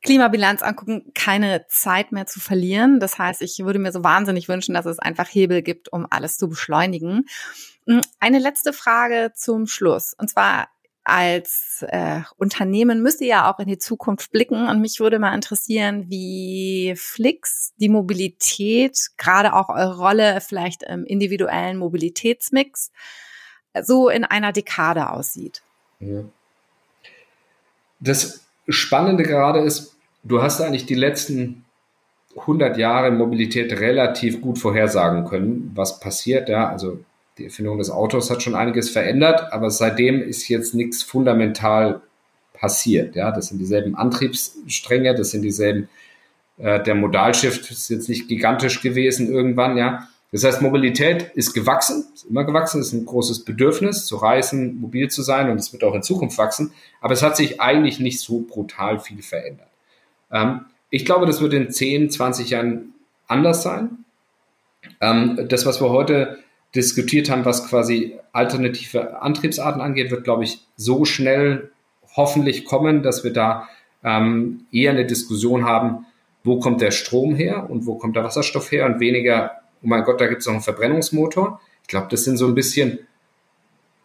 Klimabilanz 0.00 0.62
angucken, 0.62 1.10
keine 1.12 1.66
Zeit 1.66 2.12
mehr 2.12 2.26
zu 2.26 2.38
verlieren. 2.38 3.00
Das 3.00 3.18
heißt, 3.18 3.42
ich 3.42 3.64
würde 3.64 3.80
mir 3.80 3.90
so 3.90 4.04
wahnsinnig 4.04 4.48
wünschen, 4.48 4.74
dass 4.74 4.86
es 4.86 5.00
einfach 5.00 5.26
Hebel 5.28 5.62
gibt, 5.62 5.92
um 5.92 6.06
alles 6.08 6.36
zu 6.36 6.48
beschleunigen. 6.48 7.24
Eine 8.20 8.38
letzte 8.38 8.72
Frage 8.72 9.32
zum 9.34 9.66
Schluss. 9.66 10.14
Und 10.16 10.30
zwar 10.30 10.68
als 11.04 11.84
äh, 11.88 12.20
Unternehmen 12.36 13.02
müsst 13.02 13.20
ihr 13.20 13.26
ja 13.26 13.52
auch 13.52 13.58
in 13.58 13.66
die 13.66 13.78
Zukunft 13.78 14.30
blicken. 14.30 14.68
Und 14.68 14.80
mich 14.80 15.00
würde 15.00 15.18
mal 15.18 15.34
interessieren, 15.34 16.06
wie 16.08 16.94
Flix 16.96 17.72
die 17.78 17.88
Mobilität, 17.88 18.98
gerade 19.16 19.54
auch 19.54 19.68
eure 19.68 19.98
Rolle 19.98 20.40
vielleicht 20.40 20.82
im 20.84 21.04
individuellen 21.04 21.78
Mobilitätsmix, 21.78 22.92
so 23.82 24.08
in 24.08 24.24
einer 24.24 24.52
Dekade 24.52 25.10
aussieht. 25.10 25.62
Das 28.00 28.44
Spannende 28.68 29.24
gerade 29.24 29.60
ist, 29.60 29.96
du 30.22 30.42
hast 30.42 30.60
eigentlich 30.60 30.86
die 30.86 30.94
letzten 30.94 31.64
100 32.36 32.76
Jahre 32.76 33.10
Mobilität 33.10 33.72
relativ 33.78 34.40
gut 34.40 34.58
vorhersagen 34.58 35.26
können, 35.26 35.72
was 35.74 36.00
passiert. 36.00 36.48
Ja, 36.48 36.68
also 36.68 37.00
die 37.38 37.44
Erfindung 37.44 37.78
des 37.78 37.90
Autos 37.90 38.30
hat 38.30 38.42
schon 38.42 38.54
einiges 38.54 38.90
verändert, 38.90 39.52
aber 39.52 39.70
seitdem 39.70 40.20
ist 40.20 40.48
jetzt 40.48 40.74
nichts 40.74 41.02
fundamental 41.02 42.02
passiert. 42.52 43.16
Ja, 43.16 43.32
das 43.32 43.48
sind 43.48 43.58
dieselben 43.58 43.94
Antriebsstränge, 43.96 45.14
das 45.14 45.30
sind 45.30 45.42
dieselben, 45.42 45.88
äh, 46.58 46.82
der 46.82 46.94
Modalshift 46.94 47.70
ist 47.70 47.88
jetzt 47.88 48.08
nicht 48.08 48.28
gigantisch 48.28 48.82
gewesen 48.82 49.32
irgendwann, 49.32 49.76
ja. 49.76 50.08
Das 50.30 50.44
heißt, 50.44 50.62
Mobilität 50.62 51.30
ist 51.34 51.52
gewachsen, 51.52 52.06
ist 52.14 52.24
immer 52.24 52.44
gewachsen, 52.44 52.80
ist 52.80 52.92
ein 52.92 53.04
großes 53.04 53.44
Bedürfnis 53.44 54.06
zu 54.06 54.16
reisen, 54.16 54.80
mobil 54.80 55.10
zu 55.10 55.22
sein 55.22 55.50
und 55.50 55.58
es 55.58 55.72
wird 55.72 55.84
auch 55.84 55.94
in 55.94 56.02
Zukunft 56.02 56.38
wachsen, 56.38 56.72
aber 57.00 57.12
es 57.12 57.22
hat 57.22 57.36
sich 57.36 57.60
eigentlich 57.60 58.00
nicht 58.00 58.20
so 58.20 58.40
brutal 58.40 58.98
viel 58.98 59.22
verändert. 59.22 59.68
Ähm, 60.30 60.66
ich 60.88 61.04
glaube, 61.04 61.26
das 61.26 61.40
wird 61.40 61.54
in 61.54 61.70
10, 61.70 62.10
20 62.10 62.50
Jahren 62.50 62.94
anders 63.26 63.62
sein. 63.62 64.04
Ähm, 65.00 65.46
das, 65.48 65.66
was 65.66 65.80
wir 65.80 65.90
heute 65.90 66.38
diskutiert 66.74 67.30
haben, 67.30 67.44
was 67.44 67.68
quasi 67.68 68.14
alternative 68.32 69.20
Antriebsarten 69.20 69.80
angeht, 69.80 70.10
wird, 70.10 70.24
glaube 70.24 70.44
ich, 70.44 70.60
so 70.76 71.04
schnell 71.04 71.70
hoffentlich 72.16 72.64
kommen, 72.64 73.02
dass 73.02 73.24
wir 73.24 73.32
da 73.32 73.68
ähm, 74.04 74.66
eher 74.72 74.90
eine 74.90 75.06
Diskussion 75.06 75.64
haben, 75.64 76.06
wo 76.44 76.58
kommt 76.58 76.80
der 76.80 76.90
Strom 76.90 77.34
her 77.34 77.70
und 77.70 77.86
wo 77.86 77.96
kommt 77.96 78.16
der 78.16 78.24
Wasserstoff 78.24 78.72
her 78.72 78.86
und 78.86 79.00
weniger, 79.00 79.52
oh 79.82 79.86
mein 79.86 80.04
Gott, 80.04 80.20
da 80.20 80.26
gibt 80.26 80.40
es 80.40 80.46
noch 80.46 80.54
einen 80.54 80.62
Verbrennungsmotor. 80.62 81.60
Ich 81.82 81.88
glaube, 81.88 82.08
das 82.10 82.24
sind 82.24 82.36
so 82.36 82.46
ein 82.46 82.54
bisschen 82.54 83.00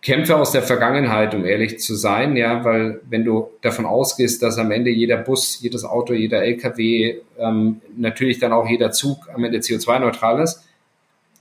Kämpfe 0.01 0.38
aus 0.38 0.51
der 0.51 0.62
Vergangenheit, 0.62 1.34
um 1.34 1.43
ehrlich 1.43 1.80
zu 1.80 1.95
sein, 1.95 2.38
ja, 2.38 2.63
weil 2.63 3.01
wenn 3.10 3.25
du 3.25 3.49
davon 3.62 3.86
ausgehst, 3.86 4.43
dass 4.43 4.58
am 4.58 4.71
Ende 4.71 4.91
jeder 4.91 5.17
Bus, 5.17 5.60
jedes 5.62 5.84
Auto, 5.84 6.13
jeder 6.13 6.43
LKW, 6.43 7.17
ähm, 7.39 7.82
natürlich 7.97 8.39
dann 8.39 8.53
auch 8.53 8.69
jeder 8.69 8.91
Zug 8.91 9.27
am 9.34 9.43
Ende 9.43 9.58
CO2-neutral 9.58 10.41
ist, 10.41 10.66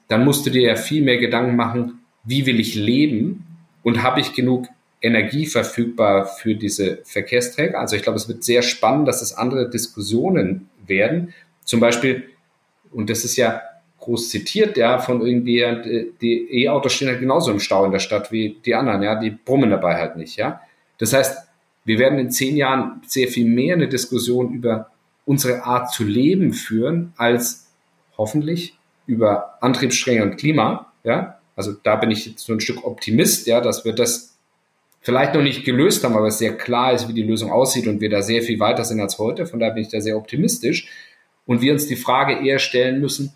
dann 0.09 0.25
musst 0.25 0.47
du 0.47 0.51
dir 0.51 0.63
ja 0.63 0.77
viel 0.77 1.03
mehr 1.03 1.19
Gedanken 1.19 1.57
machen, 1.57 2.01
wie 2.25 2.47
will 2.47 2.61
ich 2.61 2.75
leben 2.75 3.45
und 3.83 4.03
habe 4.03 4.21
ich 4.21 4.35
genug 4.35 4.67
Energie 5.03 5.47
verfügbar 5.47 6.27
für 6.27 6.55
diese 6.55 7.01
Verkehrsträger. 7.05 7.79
Also 7.79 7.97
ich 7.97 8.03
glaube, 8.03 8.17
es 8.17 8.29
wird 8.29 8.43
sehr 8.43 8.63
spannend, 8.63 9.07
dass 9.07 9.23
es 9.23 9.35
andere 9.35 9.69
Diskussionen 9.71 10.69
werden. 10.87 11.35
Zum 11.65 11.81
Beispiel, 11.81 12.25
und 12.93 13.11
das 13.11 13.25
ist 13.25 13.37
ja 13.37 13.63
groß 14.01 14.31
zitiert, 14.31 14.77
ja, 14.77 14.99
von 14.99 15.21
irgendwie, 15.21 16.11
die 16.21 16.65
E-Autos 16.65 16.93
stehen 16.93 17.09
halt 17.09 17.21
genauso 17.21 17.51
im 17.51 17.61
Stau 17.61 17.85
in 17.85 17.93
der 17.93 17.99
Stadt 17.99 18.31
wie 18.31 18.57
die 18.65 18.75
anderen, 18.75 19.03
ja, 19.03 19.19
die 19.19 19.31
brummen 19.31 19.71
dabei 19.71 19.97
halt 19.97 20.17
nicht, 20.17 20.37
ja. 20.37 20.61
Das 20.99 21.13
heißt, 21.13 21.47
wir 21.85 21.99
werden 21.99 22.19
in 22.19 22.31
zehn 22.31 22.57
Jahren 22.57 23.03
sehr 23.07 23.29
viel 23.29 23.47
mehr 23.47 23.75
eine 23.75 23.89
Diskussion 23.89 24.53
über 24.53 24.91
unsere 25.25 25.65
Art 25.65 25.93
zu 25.93 26.05
leben 26.05 26.53
führen, 26.53 27.13
als 27.17 27.69
hoffentlich 28.17 28.79
über 29.07 29.63
Antriebsstränge 29.63 30.23
und 30.23 30.37
Klima, 30.37 30.93
ja, 31.05 31.39
also 31.55 31.73
da 31.73 31.97
bin 31.97 32.11
ich 32.11 32.27
jetzt 32.27 32.45
so 32.45 32.53
ein 32.53 32.61
Stück 32.61 32.85
Optimist, 32.85 33.47
ja, 33.47 33.61
dass 33.61 33.85
wir 33.85 33.95
das 33.95 34.37
vielleicht 35.01 35.35
noch 35.35 35.43
nicht 35.43 35.65
gelöst 35.65 36.05
haben, 36.05 36.17
aber 36.17 36.27
es 36.27 36.39
sehr 36.39 36.57
klar 36.57 36.93
ist, 36.93 37.09
wie 37.09 37.15
die 37.15 37.23
Lösung 37.23 37.51
aussieht 37.51 37.87
und 37.87 38.01
wir 38.01 38.11
da 38.11 38.23
sehr 38.23 38.43
viel 38.43 38.61
weiter 38.61 38.85
sind 38.85 39.01
als 39.01 39.19
heute. 39.19 39.47
Von 39.47 39.61
daher 39.61 39.73
bin 39.73 39.83
ich 39.83 39.89
da 39.89 40.01
sehr 40.01 40.17
optimistisch. 40.17 40.89
Und 41.47 41.61
wir 41.61 41.73
uns 41.73 41.87
die 41.87 41.97
Frage 41.97 42.45
eher 42.45 42.59
stellen 42.59 43.01
müssen, 43.01 43.33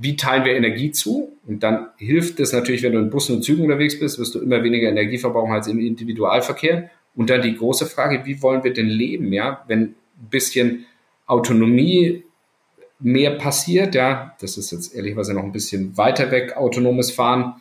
wie 0.00 0.16
teilen 0.16 0.46
wir 0.46 0.54
Energie 0.54 0.90
zu? 0.90 1.36
Und 1.46 1.62
dann 1.62 1.88
hilft 1.98 2.40
es 2.40 2.52
natürlich, 2.52 2.82
wenn 2.82 2.92
du 2.92 2.98
in 2.98 3.10
Bussen 3.10 3.36
und 3.36 3.42
Zügen 3.42 3.64
unterwegs 3.64 3.98
bist, 3.98 4.18
wirst 4.18 4.34
du 4.34 4.40
immer 4.40 4.64
weniger 4.64 4.88
Energie 4.88 5.18
verbrauchen 5.18 5.52
als 5.52 5.66
im 5.66 5.78
Individualverkehr. 5.78 6.90
Und 7.14 7.28
dann 7.28 7.42
die 7.42 7.54
große 7.54 7.84
Frage, 7.84 8.24
wie 8.24 8.40
wollen 8.40 8.64
wir 8.64 8.72
denn 8.72 8.88
leben? 8.88 9.30
Ja, 9.32 9.62
wenn 9.68 9.80
ein 9.82 9.94
bisschen 10.30 10.86
Autonomie 11.26 12.24
mehr 13.02 13.32
passiert. 13.32 13.94
Ja, 13.94 14.34
das 14.40 14.56
ist 14.56 14.70
jetzt 14.70 14.94
ehrlicherweise 14.94 15.34
noch 15.34 15.42
ein 15.42 15.52
bisschen 15.52 15.96
weiter 15.96 16.30
weg, 16.30 16.56
autonomes 16.56 17.10
Fahren. 17.10 17.60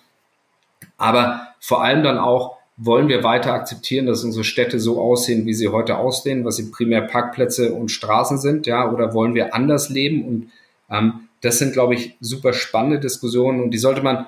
Aber 0.98 1.48
vor 1.60 1.84
allem 1.84 2.04
dann 2.04 2.18
auch, 2.18 2.58
wollen 2.78 3.10
wir 3.10 3.24
weiter 3.24 3.54
akzeptieren, 3.54 4.08
dass 4.08 4.24
unsere 4.24 4.44
Städte 4.44 4.80
so 4.80 5.00
aussehen, 5.00 5.46
wie 5.46 5.54
sie 5.54 5.68
heute 5.68 5.98
aussehen, 5.98 6.46
was 6.46 6.56
sie 6.56 6.72
primär 6.72 7.02
Parkplätze 7.02 7.74
und 7.74 7.90
Straßen 7.90 8.40
sind, 8.40 8.66
ja, 8.66 8.92
oder 8.92 9.14
wollen 9.14 9.36
wir 9.36 9.54
anders 9.54 9.90
leben? 9.90 10.26
Und 10.26 10.52
ähm, 10.90 11.28
das 11.42 11.60
sind, 11.60 11.74
glaube 11.74 11.94
ich, 11.94 12.18
super 12.22 12.54
spannende 12.54 13.00
Diskussionen 13.00 13.62
und 13.62 13.72
die 13.72 13.78
sollte 13.78 14.02
man 14.02 14.26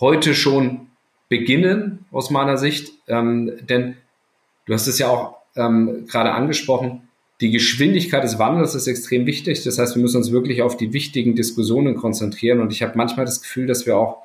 heute 0.00 0.34
schon 0.34 0.88
beginnen, 1.28 2.06
aus 2.10 2.30
meiner 2.30 2.56
Sicht. 2.56 2.92
Ähm, 3.06 3.52
denn 3.68 3.96
du 4.66 4.74
hast 4.74 4.86
es 4.86 4.98
ja 4.98 5.08
auch 5.08 5.36
ähm, 5.54 6.06
gerade 6.08 6.32
angesprochen, 6.32 7.08
die 7.40 7.50
Geschwindigkeit 7.50 8.22
des 8.22 8.38
Wandels 8.38 8.74
ist 8.74 8.86
extrem 8.86 9.24
wichtig. 9.24 9.64
Das 9.64 9.78
heißt, 9.78 9.96
wir 9.96 10.02
müssen 10.02 10.18
uns 10.18 10.30
wirklich 10.30 10.60
auf 10.62 10.76
die 10.76 10.92
wichtigen 10.92 11.34
Diskussionen 11.34 11.96
konzentrieren. 11.96 12.60
Und 12.60 12.70
ich 12.70 12.82
habe 12.82 12.96
manchmal 12.96 13.24
das 13.24 13.40
Gefühl, 13.40 13.66
dass 13.66 13.86
wir 13.86 13.96
auch 13.96 14.18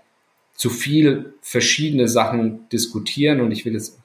zu 0.54 0.69
viel 0.69 1.34
verschiedene 1.41 2.08
Sachen 2.10 2.67
diskutieren. 2.69 3.39
Und 3.39 3.51
ich 3.51 3.65
will 3.65 3.73
jetzt, 3.73 3.99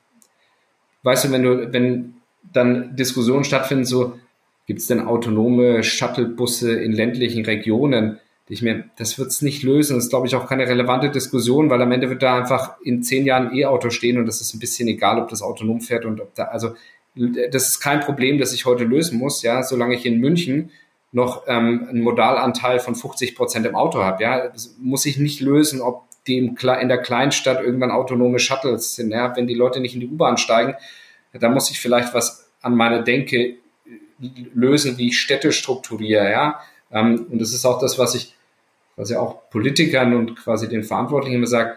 weißt 1.02 1.24
du, 1.24 1.32
wenn 1.32 1.42
du, 1.42 1.72
wenn 1.72 2.14
dann 2.52 2.94
Diskussionen 2.94 3.44
stattfinden, 3.44 3.84
so 3.84 4.18
gibt 4.66 4.80
es 4.80 4.86
denn 4.86 5.00
autonome 5.00 5.82
Shuttlebusse 5.82 6.72
in 6.72 6.92
ländlichen 6.92 7.44
Regionen? 7.44 8.18
Ich 8.48 8.62
mir, 8.62 8.84
das 8.96 9.16
wird 9.16 9.28
es 9.28 9.42
nicht 9.42 9.62
lösen. 9.62 9.96
Das 9.96 10.04
ist, 10.04 10.10
glaube 10.10 10.26
ich, 10.26 10.34
auch 10.34 10.48
keine 10.48 10.68
relevante 10.68 11.10
Diskussion, 11.10 11.70
weil 11.70 11.82
am 11.82 11.92
Ende 11.92 12.10
wird 12.10 12.22
da 12.22 12.38
einfach 12.38 12.80
in 12.82 13.02
zehn 13.02 13.24
Jahren 13.24 13.54
E-Auto 13.54 13.90
stehen 13.90 14.18
und 14.18 14.26
das 14.26 14.40
ist 14.40 14.54
ein 14.54 14.58
bisschen 14.58 14.88
egal, 14.88 15.20
ob 15.20 15.28
das 15.28 15.42
autonom 15.42 15.80
fährt 15.80 16.04
und 16.04 16.20
ob 16.20 16.34
da, 16.34 16.44
also 16.44 16.74
das 17.14 17.68
ist 17.68 17.80
kein 17.80 18.00
Problem, 18.00 18.38
das 18.38 18.52
ich 18.52 18.66
heute 18.66 18.84
lösen 18.84 19.18
muss, 19.18 19.42
ja, 19.42 19.62
solange 19.62 19.94
ich 19.94 20.06
in 20.06 20.20
München 20.20 20.70
noch 21.12 21.44
ähm, 21.48 21.86
einen 21.88 22.02
Modalanteil 22.02 22.78
von 22.78 22.94
50 22.94 23.34
Prozent 23.34 23.66
im 23.66 23.74
Auto 23.74 24.02
habe, 24.02 24.22
ja, 24.22 24.48
das 24.48 24.76
muss 24.78 25.06
ich 25.06 25.18
nicht 25.18 25.40
lösen, 25.40 25.80
ob 25.80 26.04
die 26.26 26.38
im, 26.38 26.56
in 26.56 26.88
der 26.88 26.98
Kleinstadt 26.98 27.62
irgendwann 27.62 27.90
autonome 27.90 28.38
Shuttles 28.38 28.94
sind, 28.94 29.10
ja, 29.10 29.34
wenn 29.36 29.46
die 29.46 29.54
Leute 29.54 29.80
nicht 29.80 29.94
in 29.94 30.00
die 30.00 30.08
U-Bahn 30.08 30.36
steigen, 30.36 30.74
da 31.32 31.48
muss 31.48 31.70
ich 31.70 31.80
vielleicht 31.80 32.14
was 32.14 32.48
an 32.60 32.76
meiner 32.76 33.02
Denke 33.02 33.56
lösen, 34.54 34.98
wie 34.98 35.08
ich 35.08 35.18
Städte 35.18 35.50
strukturiere, 35.50 36.30
ja, 36.30 36.60
ähm, 36.92 37.26
und 37.30 37.40
das 37.40 37.52
ist 37.52 37.64
auch 37.64 37.80
das, 37.80 37.98
was 37.98 38.14
ich, 38.14 38.34
was 38.96 39.10
ja 39.10 39.20
auch 39.20 39.50
Politikern 39.50 40.14
und 40.14 40.36
quasi 40.36 40.68
den 40.68 40.84
Verantwortlichen 40.84 41.36
immer 41.36 41.46
sage, 41.46 41.76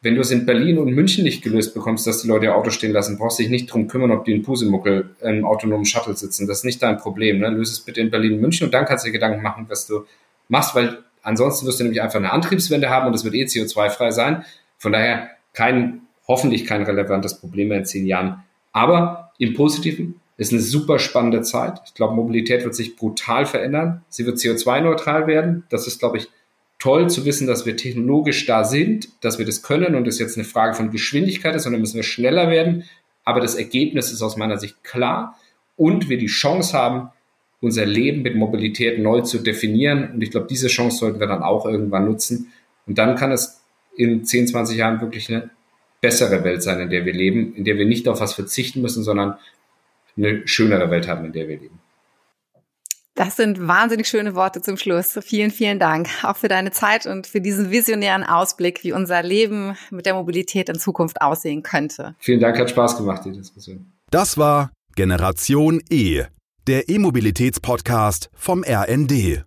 wenn 0.00 0.14
du 0.14 0.20
es 0.20 0.30
in 0.30 0.46
Berlin 0.46 0.78
und 0.78 0.92
München 0.92 1.24
nicht 1.24 1.42
gelöst 1.42 1.74
bekommst, 1.74 2.06
dass 2.06 2.22
die 2.22 2.28
Leute 2.28 2.46
ihr 2.46 2.54
Auto 2.54 2.70
stehen 2.70 2.92
lassen, 2.92 3.18
brauchst 3.18 3.38
du 3.38 3.42
dich 3.42 3.50
nicht 3.50 3.66
drum 3.66 3.88
kümmern, 3.88 4.12
ob 4.12 4.24
die 4.24 4.32
in 4.32 4.42
Pusemuckel 4.42 5.10
im 5.20 5.44
autonomen 5.44 5.84
Shuttle 5.84 6.16
sitzen. 6.16 6.46
Das 6.46 6.58
ist 6.58 6.64
nicht 6.64 6.82
dein 6.82 6.98
Problem. 6.98 7.40
Ne? 7.40 7.48
Löse 7.48 7.72
es 7.72 7.80
bitte 7.80 8.00
in 8.00 8.10
Berlin 8.10 8.34
und 8.34 8.40
München 8.40 8.66
und 8.66 8.74
dann 8.74 8.84
kannst 8.84 9.04
du 9.04 9.08
dir 9.08 9.12
Gedanken 9.12 9.42
machen, 9.42 9.66
was 9.68 9.86
du 9.86 10.04
machst, 10.48 10.74
weil 10.76 10.98
ansonsten 11.22 11.66
wirst 11.66 11.80
du 11.80 11.84
nämlich 11.84 12.00
einfach 12.00 12.18
eine 12.18 12.32
Antriebswende 12.32 12.90
haben 12.90 13.08
und 13.08 13.14
es 13.14 13.24
wird 13.24 13.34
eh 13.34 13.44
CO2-frei 13.44 14.12
sein. 14.12 14.44
Von 14.78 14.92
daher 14.92 15.30
kein, 15.52 16.02
hoffentlich 16.28 16.64
kein 16.64 16.84
relevantes 16.84 17.40
Problem 17.40 17.68
mehr 17.68 17.78
in 17.78 17.84
zehn 17.84 18.06
Jahren. 18.06 18.44
Aber 18.72 19.32
im 19.38 19.54
Positiven 19.54 20.20
ist 20.36 20.52
eine 20.52 20.62
super 20.62 21.00
spannende 21.00 21.42
Zeit. 21.42 21.80
Ich 21.86 21.94
glaube, 21.94 22.14
Mobilität 22.14 22.62
wird 22.62 22.74
sich 22.74 22.94
brutal 22.94 23.44
verändern. 23.44 24.04
Sie 24.08 24.24
wird 24.24 24.38
CO2-neutral 24.38 25.26
werden. 25.26 25.64
Das 25.68 25.88
ist, 25.88 25.98
glaube 25.98 26.18
ich, 26.18 26.28
toll 26.78 27.10
zu 27.10 27.24
wissen, 27.24 27.46
dass 27.46 27.66
wir 27.66 27.76
technologisch 27.76 28.46
da 28.46 28.64
sind, 28.64 29.08
dass 29.22 29.38
wir 29.38 29.46
das 29.46 29.62
können 29.62 29.94
und 29.94 30.06
es 30.06 30.18
jetzt 30.18 30.36
eine 30.36 30.44
Frage 30.44 30.74
von 30.74 30.90
Geschwindigkeit 30.90 31.54
ist, 31.54 31.64
sondern 31.64 31.80
müssen 31.80 31.96
wir 31.96 32.04
schneller 32.04 32.50
werden. 32.50 32.84
Aber 33.24 33.40
das 33.40 33.56
Ergebnis 33.56 34.12
ist 34.12 34.22
aus 34.22 34.36
meiner 34.36 34.58
Sicht 34.58 34.84
klar 34.84 35.38
und 35.76 36.08
wir 36.08 36.18
die 36.18 36.26
Chance 36.26 36.76
haben, 36.76 37.10
unser 37.60 37.86
Leben 37.86 38.22
mit 38.22 38.36
Mobilität 38.36 39.00
neu 39.00 39.22
zu 39.22 39.38
definieren. 39.38 40.12
Und 40.14 40.22
ich 40.22 40.30
glaube, 40.30 40.46
diese 40.48 40.68
Chance 40.68 40.98
sollten 40.98 41.20
wir 41.20 41.26
dann 41.26 41.42
auch 41.42 41.66
irgendwann 41.66 42.04
nutzen. 42.04 42.52
Und 42.86 42.98
dann 42.98 43.16
kann 43.16 43.32
es 43.32 43.60
in 43.96 44.24
10, 44.24 44.46
20 44.46 44.76
Jahren 44.76 45.00
wirklich 45.00 45.28
eine 45.28 45.50
bessere 46.00 46.44
Welt 46.44 46.62
sein, 46.62 46.80
in 46.80 46.90
der 46.90 47.04
wir 47.04 47.12
leben, 47.12 47.54
in 47.56 47.64
der 47.64 47.76
wir 47.76 47.86
nicht 47.86 48.06
auf 48.06 48.20
was 48.20 48.34
verzichten 48.34 48.80
müssen, 48.80 49.02
sondern 49.02 49.34
eine 50.16 50.46
schönere 50.46 50.90
Welt 50.90 51.08
haben, 51.08 51.24
in 51.24 51.32
der 51.32 51.48
wir 51.48 51.58
leben. 51.58 51.80
Das 53.18 53.34
sind 53.34 53.66
wahnsinnig 53.66 54.06
schöne 54.06 54.36
Worte 54.36 54.62
zum 54.62 54.76
Schluss. 54.76 55.18
Vielen, 55.22 55.50
vielen 55.50 55.80
Dank 55.80 56.08
auch 56.22 56.36
für 56.36 56.46
deine 56.46 56.70
Zeit 56.70 57.04
und 57.04 57.26
für 57.26 57.40
diesen 57.40 57.72
visionären 57.72 58.22
Ausblick, 58.22 58.84
wie 58.84 58.92
unser 58.92 59.24
Leben 59.24 59.76
mit 59.90 60.06
der 60.06 60.14
Mobilität 60.14 60.68
in 60.68 60.78
Zukunft 60.78 61.20
aussehen 61.20 61.64
könnte. 61.64 62.14
Vielen 62.20 62.38
Dank, 62.38 62.56
hat 62.56 62.70
Spaß 62.70 62.96
gemacht, 62.96 63.24
die 63.24 63.32
Diskussion. 63.32 63.92
Das 64.12 64.38
war 64.38 64.70
Generation 64.94 65.82
E, 65.90 66.26
der 66.68 66.88
E-Mobilitäts-Podcast 66.88 68.30
vom 68.34 68.62
RND. 68.62 69.42